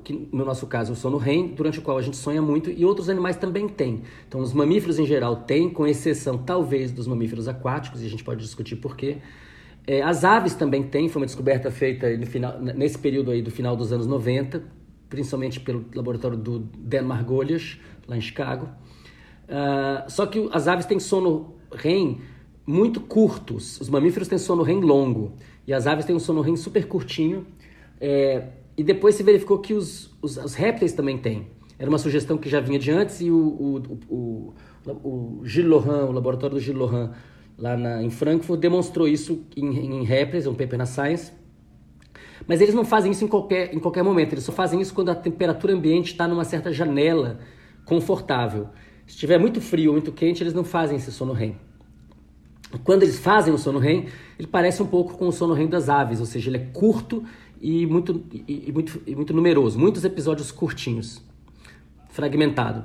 que 0.02 0.28
no 0.32 0.44
nosso 0.44 0.66
caso 0.66 0.92
é 0.92 0.94
o 0.94 0.96
sono 0.96 1.16
REM, 1.18 1.48
durante 1.48 1.78
o 1.78 1.82
qual 1.82 1.98
a 1.98 2.02
gente 2.02 2.16
sonha 2.16 2.42
muito, 2.42 2.70
e 2.70 2.84
outros 2.84 3.08
animais 3.08 3.36
também 3.36 3.68
têm. 3.68 4.02
Então, 4.26 4.40
os 4.40 4.52
mamíferos 4.52 4.98
em 4.98 5.06
geral 5.06 5.36
têm, 5.36 5.70
com 5.70 5.86
exceção 5.86 6.38
talvez 6.38 6.90
dos 6.90 7.06
mamíferos 7.06 7.48
aquáticos, 7.48 8.02
e 8.02 8.06
a 8.06 8.08
gente 8.08 8.24
pode 8.24 8.40
discutir 8.40 8.76
por 8.76 8.96
quê. 8.96 9.18
É, 9.86 10.02
as 10.02 10.24
aves 10.24 10.54
também 10.54 10.82
têm, 10.82 11.08
foi 11.08 11.20
uma 11.20 11.26
descoberta 11.26 11.70
feita 11.70 12.06
final, 12.26 12.60
nesse 12.60 12.98
período 12.98 13.30
aí 13.30 13.42
do 13.42 13.50
final 13.50 13.74
dos 13.74 13.92
anos 13.92 14.06
90, 14.06 14.62
principalmente 15.08 15.58
pelo 15.60 15.84
laboratório 15.94 16.36
do 16.36 16.60
Dan 16.78 17.02
Margolies, 17.02 17.78
lá 18.06 18.16
em 18.16 18.20
Chicago. 18.20 18.68
Uh, 19.48 20.08
só 20.08 20.26
que 20.26 20.48
as 20.52 20.68
aves 20.68 20.86
têm 20.86 21.00
sono 21.00 21.54
REM 21.72 22.20
muito 22.64 23.00
curtos, 23.00 23.80
os 23.80 23.88
mamíferos 23.88 24.28
têm 24.28 24.38
sono 24.38 24.62
REM 24.62 24.80
longo, 24.80 25.32
e 25.66 25.72
as 25.72 25.86
aves 25.86 26.04
têm 26.04 26.14
um 26.14 26.20
sono 26.20 26.40
REM 26.40 26.56
super 26.56 26.86
curtinho, 26.86 27.46
é, 28.00 28.46
e 28.80 28.82
depois 28.82 29.14
se 29.14 29.22
verificou 29.22 29.58
que 29.58 29.74
os, 29.74 30.10
os, 30.22 30.38
os, 30.38 30.54
répteis 30.54 30.94
também 30.94 31.18
têm. 31.18 31.48
Era 31.78 31.90
uma 31.90 31.98
sugestão 31.98 32.38
que 32.38 32.48
já 32.48 32.60
vinha 32.60 32.78
de 32.78 32.90
antes 32.90 33.20
e 33.20 33.30
o, 33.30 33.36
o, 33.36 33.98
o, 34.08 34.54
o 35.04 35.40
Gilles 35.44 35.70
Lohan, 35.70 36.06
o 36.06 36.12
laboratório 36.12 36.56
do 36.56 36.60
Gilles 36.62 36.80
Lohan, 36.80 37.12
lá 37.58 37.76
na, 37.76 38.02
em 38.02 38.08
Frankfurt, 38.08 38.58
demonstrou 38.58 39.06
isso 39.06 39.44
em, 39.54 39.98
em 40.00 40.02
répteis, 40.02 40.46
um 40.46 40.54
paper 40.54 40.78
na 40.78 40.86
Science. 40.86 41.30
Mas 42.48 42.62
eles 42.62 42.74
não 42.74 42.82
fazem 42.82 43.12
isso 43.12 43.22
em 43.22 43.28
qualquer, 43.28 43.74
em 43.74 43.78
qualquer 43.78 44.02
momento, 44.02 44.32
eles 44.32 44.44
só 44.44 44.52
fazem 44.52 44.80
isso 44.80 44.94
quando 44.94 45.10
a 45.10 45.14
temperatura 45.14 45.74
ambiente 45.74 46.12
está 46.12 46.26
numa 46.26 46.44
certa 46.44 46.72
janela 46.72 47.38
confortável. 47.84 48.70
Se 49.06 49.12
estiver 49.12 49.38
muito 49.38 49.60
frio 49.60 49.90
ou 49.90 49.92
muito 49.92 50.10
quente, 50.10 50.42
eles 50.42 50.54
não 50.54 50.64
fazem 50.64 50.96
esse 50.96 51.12
sono 51.12 51.34
REM. 51.34 51.54
Quando 52.82 53.02
eles 53.02 53.18
fazem 53.18 53.52
o 53.52 53.58
sono 53.58 53.78
REM, 53.78 54.06
ele 54.38 54.48
parece 54.48 54.82
um 54.82 54.86
pouco 54.86 55.18
com 55.18 55.28
o 55.28 55.32
sono 55.32 55.52
REM 55.52 55.68
das 55.68 55.90
aves, 55.90 56.18
ou 56.18 56.24
seja, 56.24 56.48
ele 56.48 56.56
é 56.56 56.66
curto 56.72 57.22
e 57.60 57.86
muito, 57.86 58.24
e, 58.48 58.72
muito, 58.72 59.02
e 59.06 59.14
muito 59.14 59.34
numeroso, 59.34 59.78
muitos 59.78 60.04
episódios 60.04 60.50
curtinhos, 60.50 61.22
fragmentado. 62.08 62.84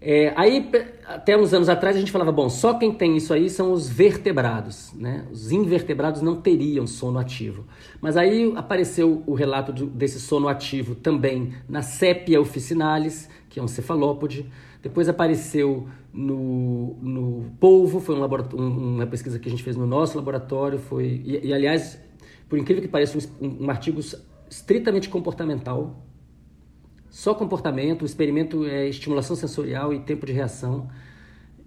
É, 0.00 0.32
aí, 0.36 0.70
até 1.06 1.36
uns 1.36 1.52
anos 1.52 1.68
atrás, 1.68 1.96
a 1.96 1.98
gente 1.98 2.12
falava, 2.12 2.30
bom, 2.30 2.48
só 2.48 2.74
quem 2.74 2.92
tem 2.92 3.16
isso 3.16 3.34
aí 3.34 3.50
são 3.50 3.72
os 3.72 3.88
vertebrados, 3.88 4.92
né? 4.94 5.26
Os 5.32 5.50
invertebrados 5.50 6.22
não 6.22 6.36
teriam 6.40 6.86
sono 6.86 7.18
ativo. 7.18 7.66
Mas 8.00 8.16
aí 8.16 8.52
apareceu 8.54 9.24
o 9.26 9.34
relato 9.34 9.72
desse 9.72 10.20
sono 10.20 10.46
ativo 10.46 10.94
também 10.94 11.52
na 11.68 11.82
Sepia 11.82 12.40
officinalis, 12.40 13.28
que 13.48 13.58
é 13.58 13.62
um 13.62 13.66
cefalópode. 13.66 14.46
Depois 14.80 15.08
apareceu 15.08 15.88
no, 16.12 16.96
no 17.02 17.50
polvo, 17.58 17.98
foi 17.98 18.14
um 18.14 18.24
uma 18.24 19.06
pesquisa 19.06 19.38
que 19.40 19.48
a 19.48 19.50
gente 19.50 19.64
fez 19.64 19.76
no 19.76 19.86
nosso 19.86 20.16
laboratório, 20.16 20.78
foi 20.78 21.22
e, 21.24 21.48
e 21.48 21.52
aliás, 21.52 22.00
por 22.48 22.58
incrível 22.58 22.82
que 22.82 22.88
pareça, 22.88 23.18
um, 23.40 23.64
um 23.64 23.70
artigo 23.70 24.00
estritamente 24.48 25.08
comportamental, 25.08 26.02
só 27.10 27.34
comportamento, 27.34 28.02
o 28.02 28.06
experimento 28.06 28.64
é 28.66 28.88
estimulação 28.88 29.34
sensorial 29.34 29.92
e 29.92 30.00
tempo 30.00 30.26
de 30.26 30.32
reação. 30.32 30.88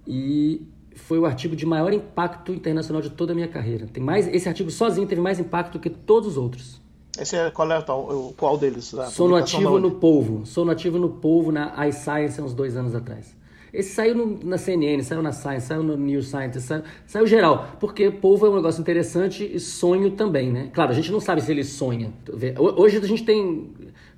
E 0.07 0.67
foi 0.95 1.19
o 1.19 1.25
artigo 1.25 1.55
de 1.55 1.65
maior 1.65 1.93
impacto 1.93 2.53
internacional 2.53 3.01
de 3.01 3.09
toda 3.09 3.31
a 3.31 3.35
minha 3.35 3.47
carreira. 3.47 3.87
Tem 3.87 4.03
mais, 4.03 4.27
esse 4.27 4.47
artigo 4.47 4.69
sozinho 4.69 5.07
teve 5.07 5.21
mais 5.21 5.39
impacto 5.39 5.79
que 5.79 5.89
todos 5.89 6.29
os 6.29 6.37
outros. 6.37 6.81
Esse 7.19 7.35
é 7.35 7.51
qual 7.51 7.69
é 7.71 7.77
o 7.77 8.33
qual 8.37 8.57
deles? 8.57 8.93
Sono 9.09 9.35
ativo 9.35 9.79
no 9.79 9.91
polvo. 9.91 10.45
Sono 10.45 10.71
ativo 10.71 10.97
no 10.97 11.09
polvo 11.09 11.51
na 11.51 11.87
iScience 11.87 12.39
há 12.39 12.43
uns 12.43 12.53
dois 12.53 12.77
anos 12.77 12.95
atrás. 12.95 13.35
Esse 13.73 13.93
saiu 13.93 14.15
no, 14.15 14.39
na 14.43 14.57
CNN, 14.57 15.01
saiu 15.01 15.21
na 15.21 15.31
Science, 15.31 15.67
saiu 15.67 15.81
no 15.81 15.95
New 15.95 16.21
Science, 16.21 16.59
saiu, 16.61 16.83
saiu, 17.05 17.27
geral. 17.27 17.77
Porque 17.79 18.11
polvo 18.11 18.45
é 18.45 18.49
um 18.49 18.55
negócio 18.55 18.81
interessante 18.81 19.49
e 19.53 19.59
sonho 19.59 20.11
também, 20.11 20.51
né? 20.51 20.69
Claro, 20.73 20.91
a 20.91 20.93
gente 20.93 21.11
não 21.11 21.21
sabe 21.21 21.41
se 21.41 21.51
ele 21.51 21.63
sonha. 21.63 22.11
Hoje 22.57 22.97
a 22.97 23.07
gente 23.07 23.23
tem 23.23 23.71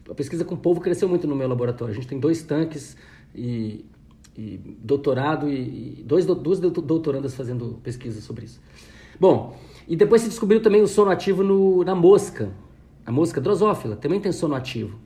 a 0.10 0.14
pesquisa 0.14 0.44
com 0.44 0.56
povo 0.56 0.82
cresceu 0.82 1.08
muito 1.08 1.28
no 1.28 1.36
meu 1.36 1.48
laboratório. 1.48 1.92
A 1.92 1.96
gente 1.96 2.08
tem 2.08 2.20
dois 2.20 2.42
tanques 2.42 2.98
e, 3.36 3.86
e 4.36 4.60
doutorado 4.80 5.48
e, 5.48 6.00
e 6.00 6.04
dois, 6.04 6.26
duas 6.26 6.60
doutorandas 6.60 7.36
fazendo 7.36 7.80
pesquisa 7.84 8.22
sobre 8.22 8.46
isso. 8.46 8.60
Bom, 9.20 9.56
e 9.88 9.96
depois 9.96 10.24
se 10.24 10.30
descobriu 10.30 10.62
também 10.62 10.82
o 10.82 10.88
sono 10.88 11.12
ativo 11.12 11.44
no, 11.44 11.84
na 11.84 11.94
mosca. 11.94 12.52
A 13.06 13.12
mosca 13.12 13.40
drosófila 13.40 13.96
também 13.96 14.20
tem 14.20 14.32
sono 14.32 14.56
ativo. 14.56 14.98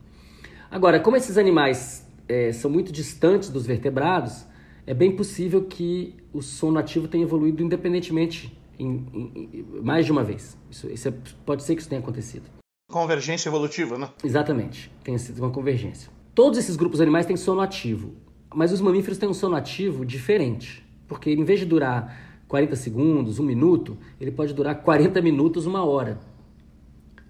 Agora, 0.70 1.00
como 1.00 1.16
esses 1.16 1.36
animais 1.36 2.07
é, 2.28 2.52
são 2.52 2.70
muito 2.70 2.92
distantes 2.92 3.48
dos 3.48 3.66
vertebrados, 3.66 4.46
é 4.86 4.94
bem 4.94 5.14
possível 5.14 5.64
que 5.64 6.14
o 6.32 6.42
sono 6.42 6.78
ativo 6.78 7.08
tenha 7.08 7.24
evoluído 7.24 7.62
independentemente 7.62 8.56
em, 8.78 9.06
em, 9.12 9.50
em 9.52 9.80
mais 9.82 10.06
de 10.06 10.12
uma 10.12 10.22
vez. 10.22 10.56
Isso, 10.70 10.88
isso 10.90 11.08
é, 11.08 11.14
pode 11.44 11.62
ser 11.62 11.74
que 11.74 11.80
isso 11.80 11.88
tenha 11.88 12.00
acontecido. 12.00 12.48
Convergência 12.90 13.48
evolutiva, 13.48 13.98
né? 13.98 14.08
Exatamente, 14.24 14.90
tem 15.02 15.18
sido 15.18 15.38
uma 15.40 15.50
convergência. 15.50 16.10
Todos 16.34 16.58
esses 16.58 16.76
grupos 16.76 17.00
animais 17.00 17.26
têm 17.26 17.36
sono 17.36 17.60
ativo, 17.60 18.14
mas 18.54 18.72
os 18.72 18.80
mamíferos 18.80 19.18
têm 19.18 19.28
um 19.28 19.34
sono 19.34 19.56
ativo 19.56 20.06
diferente, 20.06 20.86
porque 21.06 21.30
em 21.30 21.44
vez 21.44 21.60
de 21.60 21.66
durar 21.66 22.42
40 22.48 22.76
segundos, 22.76 23.38
um 23.38 23.44
minuto, 23.44 23.98
ele 24.18 24.30
pode 24.30 24.54
durar 24.54 24.82
40 24.82 25.20
minutos, 25.20 25.66
uma 25.66 25.84
hora. 25.84 26.18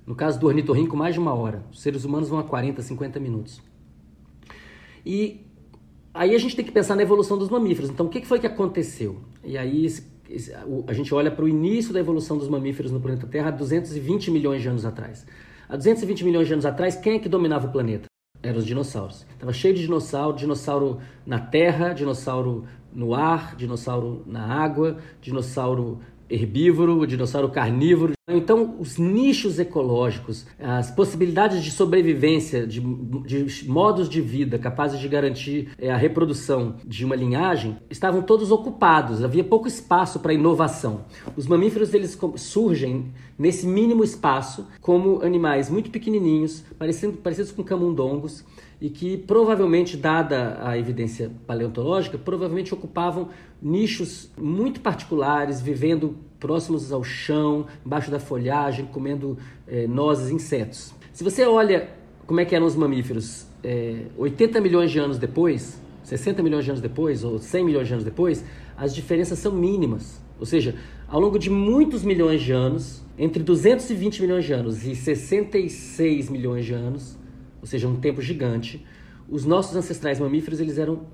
No 0.07 0.15
caso 0.15 0.39
do 0.39 0.47
ornitorrinco, 0.47 0.97
mais 0.97 1.15
de 1.15 1.21
uma 1.21 1.35
hora. 1.35 1.67
Os 1.73 1.83
seres 1.83 2.05
humanos 2.05 2.29
vão 2.29 2.39
a 2.39 2.45
40, 2.45 2.81
50 2.81 3.19
minutos. 3.19 3.61
E 5.05 5.47
aí 6.13 6.35
a 6.35 6.39
gente 6.39 6.57
tem 6.57 6.65
que 6.65 6.73
pensar 6.73 6.97
na 6.97 7.03
evolução 7.03 7.39
dos 7.39 7.49
mamíferos. 7.49 7.91
Então, 7.91 8.07
o 8.07 8.09
que 8.09 8.25
foi 8.25 8.39
que 8.39 8.47
aconteceu? 8.47 9.21
E 9.45 9.57
aí 9.57 9.87
a 10.87 10.93
gente 10.93 11.15
olha 11.15 11.31
para 11.31 11.45
o 11.45 11.49
início 11.49 11.93
da 11.93 12.01
evolução 12.01 12.37
dos 12.37 12.49
mamíferos 12.49 12.93
no 12.93 13.01
planeta 13.01 13.27
Terra 13.27 13.49
há 13.49 13.51
220 13.51 14.31
milhões 14.31 14.61
de 14.61 14.69
anos 14.69 14.85
atrás. 14.85 15.27
Há 15.69 15.77
220 15.77 16.25
milhões 16.25 16.47
de 16.47 16.53
anos 16.53 16.67
atrás, 16.67 16.97
quem 16.97 17.15
é 17.15 17.19
que 17.19 17.29
dominava 17.29 17.67
o 17.67 17.73
planeta? 17.73 18.07
Eram 18.43 18.59
os 18.59 18.67
dinossauros. 18.67 19.27
Estava 19.33 19.53
cheio 19.53 19.75
de 19.75 19.83
dinossauro, 19.83 20.37
dinossauro 20.37 20.99
na 21.27 21.41
terra, 21.41 21.93
dinossauro 21.93 22.65
no 22.93 23.15
ar, 23.15 23.57
dinossauro 23.57 24.23
na 24.27 24.45
água, 24.45 24.99
dinossauro 25.21 26.01
herbívoro, 26.31 27.07
dinossauro 27.07 27.49
carnívoro. 27.49 28.13
Então, 28.29 28.77
os 28.79 28.99
nichos 28.99 29.59
ecológicos, 29.59 30.47
as 30.59 30.91
possibilidades 30.91 31.65
de 31.65 31.71
sobrevivência, 31.71 32.67
de, 32.67 32.81
de 32.81 33.69
modos 33.69 34.09
de 34.09 34.21
vida 34.21 34.59
capazes 34.59 35.01
de 35.01 35.09
garantir 35.09 35.71
é, 35.79 35.91
a 35.91 35.97
reprodução 35.97 36.77
de 36.85 37.05
uma 37.05 37.17
linhagem, 37.17 37.77
estavam 37.89 38.21
todos 38.21 38.51
ocupados. 38.51 39.25
Havia 39.25 39.43
pouco 39.43 39.67
espaço 39.67 40.21
para 40.21 40.35
inovação. 40.35 41.07
Os 41.37 41.47
mamíferos 41.47 41.95
eles 41.95 42.19
surgem 42.37 43.07
nesse 43.39 43.67
mínimo 43.67 44.05
espaço 44.05 44.67
como 44.81 45.23
animais 45.23 45.71
muito 45.71 45.91
pequenininhos, 45.91 46.65
parecendo, 46.79 47.17
parecidos 47.17 47.53
com 47.53 47.65
camundongos, 47.65 48.45
e 48.81 48.89
que 48.89 49.17
provavelmente, 49.17 49.97
dada 49.97 50.59
a 50.63 50.79
evidência 50.79 51.31
paleontológica, 51.47 52.17
provavelmente 52.17 52.73
ocupavam 52.73 53.29
nichos 53.61 54.31
muito 54.37 54.81
particulares, 54.81 55.61
vivendo 55.61 56.17
próximos 56.39 56.93
ao 56.93 57.03
chão, 57.03 57.67
embaixo 57.85 58.11
da 58.11 58.21
folhagem, 58.21 58.87
comendo 58.87 59.37
é, 59.67 59.87
nozes, 59.87 60.31
insetos. 60.31 60.95
Se 61.13 61.25
você 61.25 61.45
olha 61.45 61.89
como 62.27 62.41
é 62.41 62.45
que 62.45 62.55
eram 62.55 62.67
os 62.67 62.77
mamíferos 62.77 63.47
é, 63.65 64.03
80 64.17 64.61
milhões 64.61 64.91
de 64.91 64.99
anos 64.99 65.19
depois, 65.19 65.81
60 66.05 66.43
milhões 66.43 66.65
de 66.65 66.71
anos 66.71 66.81
depois, 66.81 67.25
ou 67.25 67.39
100 67.39 67.65
milhões 67.65 67.89
de 67.89 67.95
anos 67.95 68.05
depois, 68.05 68.45
as 68.77 68.95
diferenças 68.95 69.39
são 69.39 69.53
mínimas. 69.53 70.23
Ou 70.39 70.47
seja, 70.47 70.77
ao 71.09 71.21
longo 71.21 71.39
de 71.39 71.51
muitos 71.51 72.05
milhões 72.05 72.41
de 72.41 72.53
anos, 72.53 73.03
entre 73.19 73.43
220 73.43 74.23
milhões 74.23 74.45
de 74.45 74.53
anos 74.53 74.87
e 74.87 74.95
66 74.95 76.31
milhões 76.31 76.65
de 76.65 76.73
anos, 76.73 77.18
ou 77.61 77.67
seja, 77.67 77.89
um 77.89 77.97
tempo 77.97 78.21
gigante, 78.21 78.85
os 79.29 79.45
nossos 79.45 79.77
ancestrais 79.77 80.19
mamíferos 80.19 80.59
eles 80.61 80.79
eram, 80.79 81.07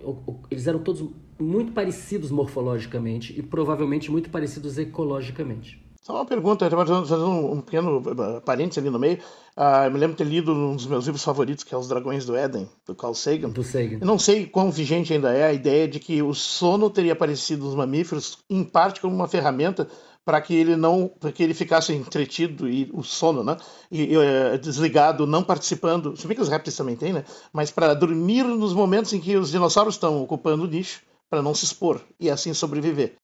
eles 0.51 0.67
eram 0.67 0.79
todos 0.79 1.05
muito 1.39 1.73
parecidos 1.73 2.31
morfologicamente 2.31 3.35
e 3.37 3.43
provavelmente 3.43 4.11
muito 4.11 4.31
parecidos 4.31 4.79
ecologicamente. 4.79 5.83
Só 6.05 6.17
uma 6.17 6.27
pergunta, 6.27 6.69
fazer 6.69 7.15
um, 7.15 7.63
pequeno 7.63 7.97
uh, 7.97 8.41
parênteses 8.43 8.77
ali 8.77 8.91
no 8.91 8.99
meio. 8.99 9.17
Uh, 9.57 9.87
eu 9.87 9.91
me 9.91 9.99
lembro 9.99 10.15
de 10.15 10.23
ter 10.23 10.31
lido 10.31 10.53
um 10.53 10.77
dos 10.77 10.87
meus 10.87 11.07
livros 11.07 11.25
favoritos, 11.25 11.65
que 11.65 11.75
é 11.75 11.79
Os 11.79 11.89
Dragões 11.89 12.27
do 12.27 12.37
Éden, 12.37 12.69
do 12.87 12.95
Carl 12.95 13.15
Sagan. 13.15 13.49
Do 13.49 13.63
Sagan. 13.65 13.97
Eu 14.03 14.07
não 14.07 14.19
sei 14.19 14.45
quão 14.45 14.71
vigente 14.71 15.15
ainda 15.15 15.33
é 15.33 15.45
a 15.45 15.53
ideia 15.55 15.89
de 15.89 15.99
que 15.99 16.21
o 16.21 16.35
sono 16.35 16.91
teria 16.91 17.15
aparecido 17.15 17.65
nos 17.65 17.75
mamíferos, 17.75 18.37
em 18.51 18.63
parte 18.63 19.01
como 19.01 19.15
uma 19.15 19.27
ferramenta 19.27 19.89
para 20.25 20.41
que 20.41 20.55
ele 20.55 20.75
não, 20.75 21.09
para 21.21 21.31
que 21.31 21.43
ele 21.43 21.53
ficasse 21.53 21.93
entretido 21.93 22.69
e 22.69 22.91
o 22.93 23.03
sono, 23.03 23.45
né? 23.45 23.57
E, 23.91 24.15
e 24.15 24.17
é, 24.17 24.57
desligado, 24.57 25.27
não 25.27 25.43
participando. 25.43 26.17
Se 26.17 26.27
bem 26.27 26.35
que 26.35 26.43
os 26.43 26.49
répteis 26.49 26.77
também 26.77 26.97
têm, 26.97 27.13
né? 27.13 27.25
Mas 27.53 27.71
para 27.71 27.93
dormir 27.95 28.43
nos 28.45 28.73
momentos 28.73 29.13
em 29.13 29.21
que 29.21 29.37
os 29.37 29.51
dinossauros 29.51 29.95
estão 29.95 30.23
ocupando 30.23 30.65
o 30.65 30.67
nicho, 30.67 31.03
para 31.29 31.43
não 31.43 31.55
se 31.55 31.65
expor 31.65 32.01
e 32.19 32.31
assim 32.31 32.55
sobreviver. 32.55 33.15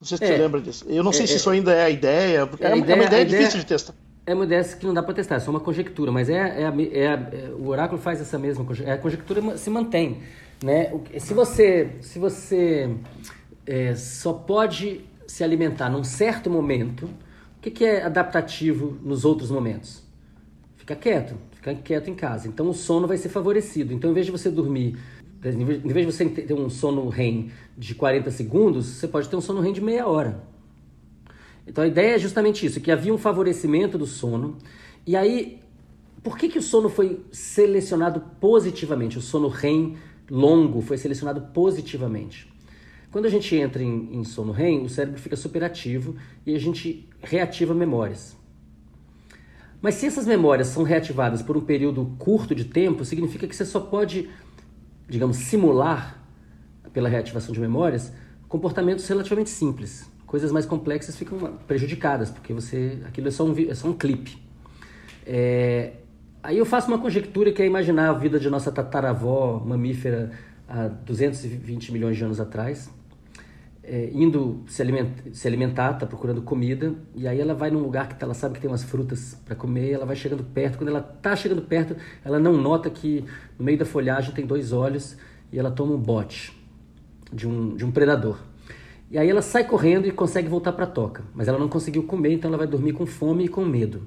Não 0.00 0.06
sei 0.06 0.16
se 0.16 0.24
é, 0.24 0.26
você 0.28 0.36
lembra 0.38 0.60
disso. 0.60 0.84
Eu 0.88 1.02
não 1.02 1.12
sei 1.12 1.24
é, 1.24 1.26
se 1.26 1.36
isso 1.36 1.50
ainda 1.50 1.72
é 1.72 1.84
a 1.84 1.90
ideia, 1.90 2.46
porque 2.46 2.64
é, 2.64 2.70
é, 2.70 2.78
ideia, 2.78 2.92
é 2.92 2.94
uma 2.94 3.04
ideia 3.04 3.26
difícil 3.26 3.58
de 3.58 3.66
testar. 3.66 3.94
É 4.24 4.34
uma 4.34 4.44
ideia 4.44 4.62
que 4.62 4.86
não 4.86 4.94
dá 4.94 5.02
para 5.02 5.14
testar, 5.14 5.36
é 5.36 5.40
só 5.40 5.50
uma 5.50 5.60
conjectura, 5.60 6.12
mas 6.12 6.28
é, 6.28 6.62
é, 6.62 6.64
é, 6.64 7.50
o 7.58 7.66
oráculo 7.68 8.00
faz 8.00 8.20
essa 8.20 8.38
mesma 8.38 8.64
conjectura, 8.64 8.94
a 8.94 8.98
conjectura 8.98 9.58
se 9.58 9.70
mantém, 9.70 10.22
né? 10.62 10.92
Se 11.18 11.34
você, 11.34 11.96
se 12.00 12.18
você 12.18 12.90
só 13.96 14.32
pode 14.32 15.04
se 15.28 15.44
alimentar 15.44 15.90
num 15.90 16.02
certo 16.02 16.50
momento, 16.50 17.04
o 17.04 17.60
que, 17.60 17.70
que 17.70 17.84
é 17.84 18.02
adaptativo 18.02 18.98
nos 19.02 19.24
outros 19.24 19.50
momentos? 19.50 20.02
Fica 20.76 20.96
quieto, 20.96 21.36
fica 21.52 21.74
quieto 21.74 22.08
em 22.08 22.14
casa. 22.14 22.48
Então 22.48 22.68
o 22.68 22.74
sono 22.74 23.06
vai 23.06 23.18
ser 23.18 23.28
favorecido. 23.28 23.92
Então, 23.92 24.10
em 24.10 24.14
vez 24.14 24.24
de 24.24 24.32
você 24.32 24.50
dormir, 24.50 24.98
em 25.44 25.92
vez 25.92 26.06
de 26.06 26.12
você 26.12 26.24
ter 26.24 26.54
um 26.54 26.70
sono 26.70 27.08
REM 27.10 27.50
de 27.76 27.94
40 27.94 28.30
segundos, 28.30 28.86
você 28.86 29.06
pode 29.06 29.28
ter 29.28 29.36
um 29.36 29.40
sono 29.40 29.60
REM 29.60 29.72
de 29.74 29.82
meia 29.82 30.06
hora. 30.06 30.42
Então 31.66 31.84
a 31.84 31.86
ideia 31.86 32.14
é 32.14 32.18
justamente 32.18 32.64
isso, 32.64 32.80
que 32.80 32.90
havia 32.90 33.12
um 33.12 33.18
favorecimento 33.18 33.98
do 33.98 34.06
sono. 34.06 34.56
E 35.06 35.14
aí, 35.14 35.60
por 36.22 36.38
que, 36.38 36.48
que 36.48 36.58
o 36.58 36.62
sono 36.62 36.88
foi 36.88 37.20
selecionado 37.30 38.22
positivamente? 38.40 39.18
O 39.18 39.20
sono 39.20 39.48
REM 39.48 39.96
longo 40.30 40.80
foi 40.80 40.96
selecionado 40.96 41.42
positivamente. 41.52 42.50
Quando 43.10 43.24
a 43.24 43.30
gente 43.30 43.56
entra 43.56 43.82
em, 43.82 44.16
em 44.16 44.24
sono 44.24 44.52
REM, 44.52 44.84
o 44.84 44.88
cérebro 44.88 45.18
fica 45.18 45.34
superativo 45.34 46.16
e 46.44 46.54
a 46.54 46.58
gente 46.58 47.08
reativa 47.22 47.72
memórias. 47.72 48.36
Mas 49.80 49.94
se 49.94 50.06
essas 50.06 50.26
memórias 50.26 50.68
são 50.68 50.82
reativadas 50.82 51.40
por 51.40 51.56
um 51.56 51.60
período 51.60 52.14
curto 52.18 52.54
de 52.54 52.64
tempo, 52.64 53.04
significa 53.04 53.46
que 53.46 53.56
você 53.56 53.64
só 53.64 53.80
pode, 53.80 54.28
digamos, 55.08 55.36
simular, 55.38 56.16
pela 56.92 57.08
reativação 57.08 57.52
de 57.52 57.60
memórias, 57.60 58.12
comportamentos 58.48 59.06
relativamente 59.06 59.50
simples. 59.50 60.10
Coisas 60.26 60.50
mais 60.50 60.66
complexas 60.66 61.16
ficam 61.16 61.38
prejudicadas, 61.66 62.30
porque 62.30 62.52
você 62.52 62.98
aquilo 63.06 63.28
é 63.28 63.30
só 63.30 63.44
um, 63.44 63.54
é 63.70 63.74
só 63.74 63.88
um 63.88 63.92
clipe. 63.92 64.36
É, 65.24 65.92
aí 66.42 66.58
eu 66.58 66.66
faço 66.66 66.88
uma 66.88 66.98
conjectura 66.98 67.52
que 67.52 67.62
é 67.62 67.66
imaginar 67.66 68.10
a 68.10 68.12
vida 68.14 68.40
de 68.40 68.50
nossa 68.50 68.72
tataravó 68.72 69.62
mamífera 69.64 70.32
há 70.66 70.88
220 70.88 71.92
milhões 71.92 72.16
de 72.16 72.24
anos 72.24 72.40
atrás 72.40 72.90
é, 73.90 74.10
indo 74.12 74.62
se 74.66 74.82
alimentar, 74.82 75.22
se 75.32 75.48
alimentar, 75.48 75.94
tá 75.94 76.06
procurando 76.06 76.42
comida, 76.42 76.94
e 77.14 77.26
aí 77.26 77.40
ela 77.40 77.54
vai 77.54 77.70
num 77.70 77.80
lugar 77.80 78.06
que 78.08 78.22
ela 78.22 78.34
sabe 78.34 78.54
que 78.54 78.60
tem 78.60 78.70
umas 78.70 78.84
frutas 78.84 79.40
para 79.46 79.56
comer, 79.56 79.92
ela 79.92 80.04
vai 80.04 80.14
chegando 80.14 80.44
perto. 80.44 80.76
Quando 80.76 80.90
ela 80.90 81.00
tá 81.00 81.34
chegando 81.34 81.62
perto, 81.62 81.96
ela 82.22 82.38
não 82.38 82.52
nota 82.52 82.90
que 82.90 83.24
no 83.58 83.64
meio 83.64 83.78
da 83.78 83.86
folhagem 83.86 84.34
tem 84.34 84.46
dois 84.46 84.72
olhos 84.72 85.16
e 85.50 85.58
ela 85.58 85.70
toma 85.70 85.94
um 85.94 85.98
bote 85.98 86.52
de 87.32 87.48
um, 87.48 87.74
de 87.74 87.84
um 87.84 87.90
predador. 87.90 88.38
E 89.10 89.16
aí 89.16 89.30
ela 89.30 89.40
sai 89.40 89.64
correndo 89.64 90.06
e 90.06 90.12
consegue 90.12 90.48
voltar 90.48 90.72
para 90.72 90.84
a 90.84 90.88
toca, 90.88 91.24
mas 91.34 91.48
ela 91.48 91.58
não 91.58 91.68
conseguiu 91.68 92.02
comer, 92.02 92.34
então 92.34 92.48
ela 92.48 92.58
vai 92.58 92.66
dormir 92.66 92.92
com 92.92 93.06
fome 93.06 93.46
e 93.46 93.48
com 93.48 93.64
medo. 93.64 94.02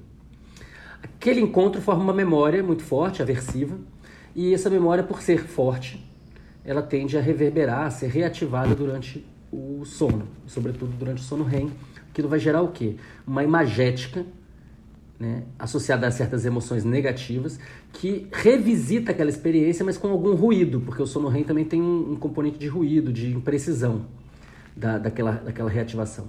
Aquele 1.01 1.41
encontro 1.41 1.81
forma 1.81 2.03
uma 2.03 2.13
memória 2.13 2.61
muito 2.61 2.83
forte, 2.83 3.19
aversiva, 3.19 3.79
e 4.35 4.53
essa 4.53 4.69
memória, 4.69 5.03
por 5.03 5.21
ser 5.21 5.39
forte, 5.39 6.07
ela 6.63 6.83
tende 6.83 7.17
a 7.17 7.21
reverberar, 7.21 7.87
a 7.87 7.89
ser 7.89 8.07
reativada 8.07 8.75
durante 8.75 9.25
o 9.51 9.83
sono, 9.85 10.27
sobretudo 10.47 10.91
durante 10.97 11.19
o 11.19 11.23
sono 11.23 11.43
REM. 11.43 11.69
Aquilo 12.09 12.27
vai 12.27 12.39
gerar 12.39 12.61
o 12.61 12.69
quê? 12.69 12.95
Uma 13.25 13.43
imagética 13.43 14.25
né, 15.19 15.43
associada 15.59 16.07
a 16.07 16.11
certas 16.11 16.45
emoções 16.45 16.83
negativas 16.83 17.59
que 17.93 18.27
revisita 18.31 19.11
aquela 19.11 19.29
experiência, 19.29 19.85
mas 19.85 19.97
com 19.97 20.09
algum 20.09 20.33
ruído, 20.33 20.81
porque 20.81 21.01
o 21.01 21.05
sono 21.05 21.27
REM 21.27 21.43
também 21.43 21.63
tem 21.63 21.81
um, 21.81 22.13
um 22.13 22.15
componente 22.15 22.57
de 22.57 22.67
ruído, 22.67 23.13
de 23.13 23.31
imprecisão 23.31 24.05
da, 24.75 24.97
daquela, 24.97 25.33
daquela 25.33 25.69
reativação. 25.69 26.27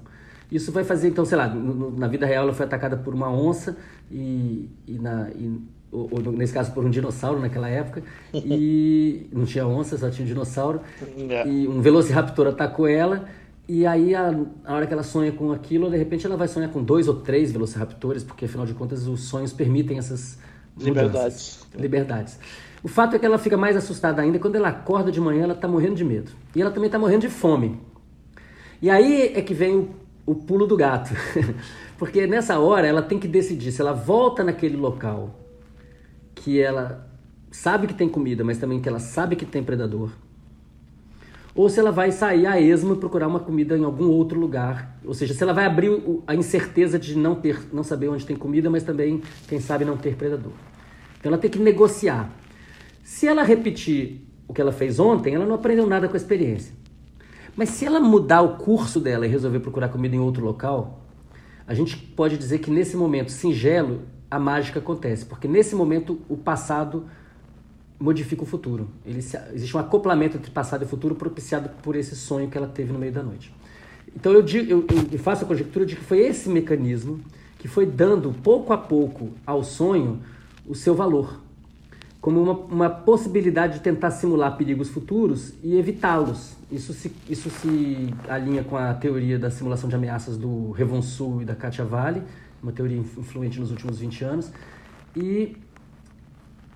Isso 0.51 0.71
vai 0.71 0.85
fazer, 0.85 1.09
então, 1.09 1.25
sei 1.25 1.39
lá, 1.39 1.49
no, 1.49 1.97
na 1.99 2.07
vida 2.07 2.27
real 2.27 2.45
ela 2.45 2.53
foi 2.53 2.67
atacada 2.67 2.95
por 2.95 3.15
uma 3.15 3.33
onça 3.33 3.75
e, 4.11 4.69
e, 4.87 4.99
na, 4.99 5.31
ou, 5.93 6.09
ou, 6.11 6.33
nesse 6.33 6.55
caso 6.55 6.73
por 6.73 6.85
um 6.85 6.91
dinossauro 6.91 7.39
naquela 7.39 7.69
época, 7.69 8.03
e 8.33 9.27
não 9.31 9.45
tinha 9.45 9.67
onça, 9.67 9.99
só 9.99 10.09
tinha 10.11 10.25
um 10.25 10.29
dinossauro, 10.29 10.81
é. 11.29 11.47
e 11.47 11.69
um 11.69 11.81
velociraptor 11.83 12.47
atacou 12.49 12.89
ela, 12.89 13.29
e 13.69 13.87
aí 13.87 14.15
a, 14.15 14.35
a, 14.65 14.75
hora 14.75 14.87
que 14.87 14.93
ela 14.93 15.03
sonha 15.03 15.31
com 15.31 15.53
aquilo, 15.53 15.91
de 15.91 15.97
repente 15.97 16.27
ela 16.27 16.37
vai 16.37 16.49
sonhar 16.49 16.71
com 16.71 16.83
dois 16.83 17.07
ou 17.07 17.15
três 17.15 17.53
velociraptores, 17.53 18.25
porque 18.25 18.47
afinal 18.47 18.67
de 18.67 18.75
contas 18.75 19.07
os 19.07 19.25
sonhos 19.25 19.53
permitem 19.53 19.99
essas 19.99 20.39
liberdades. 20.77 21.67
liberdades. 21.75 22.39
O 22.83 22.89
fato 22.89 23.15
é 23.15 23.19
que 23.19 23.25
ela 23.25 23.39
fica 23.39 23.57
mais 23.57 23.77
assustada 23.77 24.21
ainda 24.21 24.39
quando 24.39 24.57
ela 24.57 24.69
acorda 24.69 25.13
de 25.13 25.21
manhã, 25.21 25.45
ela 25.45 25.53
está 25.53 25.69
morrendo 25.69 25.95
de 25.95 26.05
medo. 26.05 26.33
E 26.57 26.61
ela 26.61 26.71
também 26.71 26.87
está 26.87 26.99
morrendo 26.99 27.21
de 27.21 27.29
fome. 27.29 27.79
E 28.81 28.91
aí 28.91 29.33
é 29.37 29.41
que 29.41 29.55
vem 29.55 29.77
o, 29.77 29.89
o 30.27 30.35
pulo 30.35 30.67
do 30.67 30.77
gato. 30.77 31.15
porque 31.97 32.27
nessa 32.27 32.59
hora 32.59 32.85
ela 32.85 33.01
tem 33.01 33.21
que 33.21 33.29
decidir 33.29 33.71
se 33.71 33.81
ela 33.81 33.93
volta 33.93 34.43
naquele 34.43 34.77
local 34.77 35.42
que 36.35 36.61
ela 36.61 37.09
sabe 37.51 37.87
que 37.87 37.95
tem 37.95 38.09
comida, 38.09 38.43
mas 38.43 38.59
também 38.59 38.81
que 38.81 38.89
ela 38.89 38.99
sabe 38.99 39.37
que 39.37 39.45
tem 39.45 39.63
predador. 39.63 40.11
Ou 41.55 41.69
se 41.69 41.79
ela 41.79 41.93
vai 41.93 42.11
sair 42.11 42.47
a 42.47 42.59
esmo 42.59 42.95
e 42.95 42.97
procurar 42.97 43.29
uma 43.29 43.41
comida 43.41 43.77
em 43.77 43.85
algum 43.85 44.09
outro 44.09 44.41
lugar. 44.41 44.99
Ou 45.05 45.13
seja, 45.13 45.35
se 45.35 45.43
ela 45.43 45.53
vai 45.53 45.67
abrir 45.67 45.91
a 46.27 46.35
incerteza 46.35 46.99
de 46.99 47.17
não 47.17 47.35
ter, 47.35 47.61
não 47.73 47.85
saber 47.85 48.09
onde 48.09 48.25
tem 48.25 48.35
comida, 48.35 48.71
mas 48.71 48.83
também, 48.83 49.23
quem 49.47 49.61
sabe, 49.61 49.85
não 49.85 49.97
ter 49.97 50.17
predador. 50.17 50.53
Então 51.21 51.31
ela 51.31 51.39
tem 51.39 51.51
que 51.51 51.59
negociar. 51.59 52.31
Se 53.05 53.27
ela 53.27 53.43
repetir 53.43 54.27
o 54.49 54.55
que 54.55 54.61
ela 54.61 54.73
fez 54.73 54.99
ontem, 54.99 55.35
ela 55.35 55.45
não 55.45 55.55
aprendeu 55.55 55.87
nada 55.87 56.09
com 56.09 56.15
a 56.15 56.17
experiência. 56.17 56.75
Mas 57.55 57.69
se 57.69 57.85
ela 57.85 58.01
mudar 58.01 58.41
o 58.41 58.57
curso 58.57 58.99
dela 58.99 59.27
e 59.27 59.29
resolver 59.29 59.61
procurar 59.61 59.91
comida 59.91 60.17
em 60.17 60.21
outro 60.21 60.43
local, 60.43 61.05
a 61.67 61.75
gente 61.75 61.97
pode 61.97 62.39
dizer 62.39 62.59
que 62.59 62.71
nesse 62.71 62.97
momento 62.97 63.31
singelo 63.31 64.03
a 64.33 64.39
mágica 64.39 64.79
acontece, 64.79 65.27
porque 65.27 65.47
nesse 65.47 65.75
momento 65.75 66.19
o 66.27 66.39
passado 66.39 67.05
modifica 68.01 68.43
o 68.43 68.47
futuro. 68.47 68.89
Ele, 69.05 69.19
existe 69.19 69.77
um 69.77 69.79
acoplamento 69.79 70.39
entre 70.39 70.51
passado 70.51 70.83
e 70.85 70.87
futuro 70.87 71.15
propiciado 71.15 71.69
por 71.83 71.95
esse 71.95 72.17
sonho 72.17 72.49
que 72.49 72.57
ela 72.57 72.67
teve 72.67 72.91
no 72.93 72.99
meio 72.99 73.13
da 73.13 73.23
noite. 73.23 73.55
Então 74.17 74.33
eu, 74.33 74.43
eu, 74.47 74.87
eu 75.13 75.19
faço 75.19 75.45
a 75.45 75.47
conjectura 75.47 75.85
de 75.85 75.97
que 75.97 76.03
foi 76.03 76.21
esse 76.21 76.49
mecanismo 76.49 77.21
que 77.59 77.69
foi 77.69 77.85
dando 77.85 78.33
pouco 78.43 78.73
a 78.73 78.79
pouco 78.79 79.31
ao 79.47 79.63
sonho 79.63 80.21
o 80.67 80.75
seu 80.75 80.95
valor, 80.95 81.39
como 82.19 82.43
uma, 82.43 82.53
uma 82.53 82.91
possibilidade 82.91 83.75
de 83.75 83.81
tentar 83.81 84.13
simular 84.13 84.57
perigos 84.57 84.89
futuros 84.89 85.53
e 85.63 85.77
evitá-los. 85.77 86.55
Isso 86.71 86.95
se, 86.95 87.13
isso 87.29 87.51
se 87.51 88.09
alinha 88.29 88.65
com 88.65 88.79
a 88.79 88.95
teoria 88.95 89.39
da 89.39 89.51
simulação 89.51 89.91
de 89.91 89.95
ameaças 89.95 90.39
do 90.39 90.71
Revonsul 90.71 91.43
e 91.43 91.45
da 91.45 91.55
Katia 91.55 91.85
Valley, 91.85 92.23
uma 92.63 92.73
teoria 92.73 92.99
influente 92.99 93.59
nos 93.59 93.71
últimos 93.71 93.99
20 93.99 94.25
anos, 94.25 94.53
e 95.17 95.57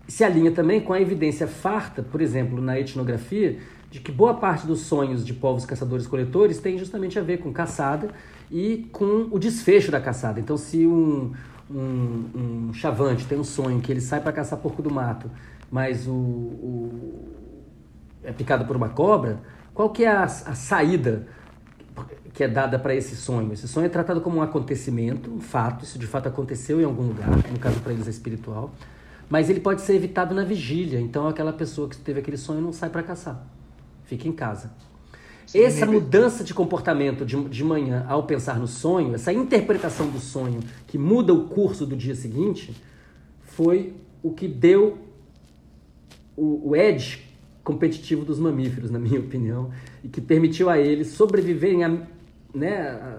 se 0.09 0.25
alinha 0.25 0.51
também 0.51 0.81
com 0.81 0.93
a 0.93 1.01
evidência 1.01 1.47
farta, 1.47 2.03
por 2.03 2.21
exemplo, 2.21 2.61
na 2.61 2.79
etnografia, 2.79 3.59
de 3.91 4.01
que 4.01 4.13
boa 4.13 4.35
parte 4.35 4.67
dos 4.67 4.81
sonhos 4.81 5.25
de 5.25 5.33
povos 5.33 5.65
caçadores-coletores 5.65 6.59
tem 6.59 6.77
justamente 6.79 7.19
a 7.19 7.23
ver 7.23 7.39
com 7.39 7.53
caçada 7.53 8.11
e 8.51 8.89
com 8.93 9.29
o 9.31 9.39
desfecho 9.39 9.91
da 9.91 10.01
caçada. 10.01 10.39
Então, 10.39 10.57
se 10.57 10.87
um, 10.87 11.33
um, 11.71 12.25
um 12.35 12.73
chavante 12.73 13.27
tem 13.27 13.39
um 13.39 13.45
sonho 13.45 13.81
que 13.81 13.91
ele 13.91 14.01
sai 14.01 14.21
para 14.21 14.33
caçar 14.33 14.59
porco 14.59 14.83
do 14.83 14.91
mato, 14.91 15.31
mas 15.71 16.07
o, 16.07 16.13
o, 16.13 17.25
é 18.23 18.33
picado 18.33 18.65
por 18.65 18.77
uma 18.77 18.89
cobra, 18.89 19.41
qual 19.75 19.91
que 19.91 20.05
é 20.05 20.09
a, 20.09 20.25
a 20.25 20.55
saída 20.55 21.27
que 22.37 22.45
é 22.45 22.49
dada 22.49 22.79
para 22.79 22.95
esse 22.95 23.17
sonho. 23.17 23.51
Esse 23.55 23.67
sonho 23.67 23.87
é 23.87 23.89
tratado 23.89 24.21
como 24.21 24.37
um 24.37 24.43
acontecimento, 24.43 25.33
um 25.33 25.41
fato, 25.41 25.87
isso 25.87 25.99
de 25.99 26.07
fato 26.07 26.29
aconteceu 26.29 26.79
em 26.79 26.85
algum 26.85 27.05
lugar, 27.05 27.31
no 27.51 27.59
caso 27.59 27.81
para 27.81 27.95
eles 27.95 28.07
é 28.07 28.11
espiritual, 28.11 28.71
mas 29.27 29.49
ele 29.49 29.59
pode 29.59 29.81
ser 29.81 29.95
evitado 29.95 30.35
na 30.35 30.45
vigília. 30.45 31.01
Então 31.01 31.27
aquela 31.27 31.51
pessoa 31.51 31.89
que 31.89 31.97
teve 31.97 32.21
aquele 32.21 32.37
sonho 32.37 32.61
não 32.61 32.75
sai 32.75 32.91
para 32.91 33.03
caçar, 33.03 33.43
fica 34.05 34.29
em 34.29 34.33
casa. 34.33 34.71
Sim, 35.47 35.61
essa 35.63 35.87
mudança 35.87 36.45
de 36.45 36.53
comportamento 36.53 37.25
de, 37.25 37.43
de 37.45 37.65
manhã 37.65 38.05
ao 38.07 38.25
pensar 38.25 38.59
no 38.59 38.67
sonho, 38.67 39.15
essa 39.15 39.33
interpretação 39.33 40.11
do 40.11 40.21
sonho 40.21 40.61
que 40.87 40.99
muda 40.99 41.33
o 41.33 41.45
curso 41.45 41.87
do 41.87 41.97
dia 41.97 42.15
seguinte, 42.15 42.77
foi 43.45 43.95
o 44.23 44.31
que 44.31 44.47
deu 44.47 44.99
o, 46.37 46.69
o 46.69 46.77
edge 46.77 47.25
competitivo 47.65 48.27
dos 48.27 48.39
mamíferos, 48.39 48.91
na 48.91 48.99
minha 48.99 49.19
opinião, 49.21 49.71
e 50.05 50.09
que 50.09 50.21
permitiu 50.21 50.69
a 50.69 50.79
eles 50.79 51.09
sobreviverem 51.09 51.83
a, 51.83 52.07
né, 52.57 53.19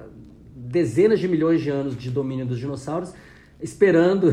dezenas 0.56 1.20
de 1.20 1.28
milhões 1.28 1.62
de 1.62 1.70
anos 1.70 1.98
de 1.98 2.10
domínio 2.10 2.46
dos 2.46 2.60
dinossauros, 2.60 3.14
esperando, 3.62 4.32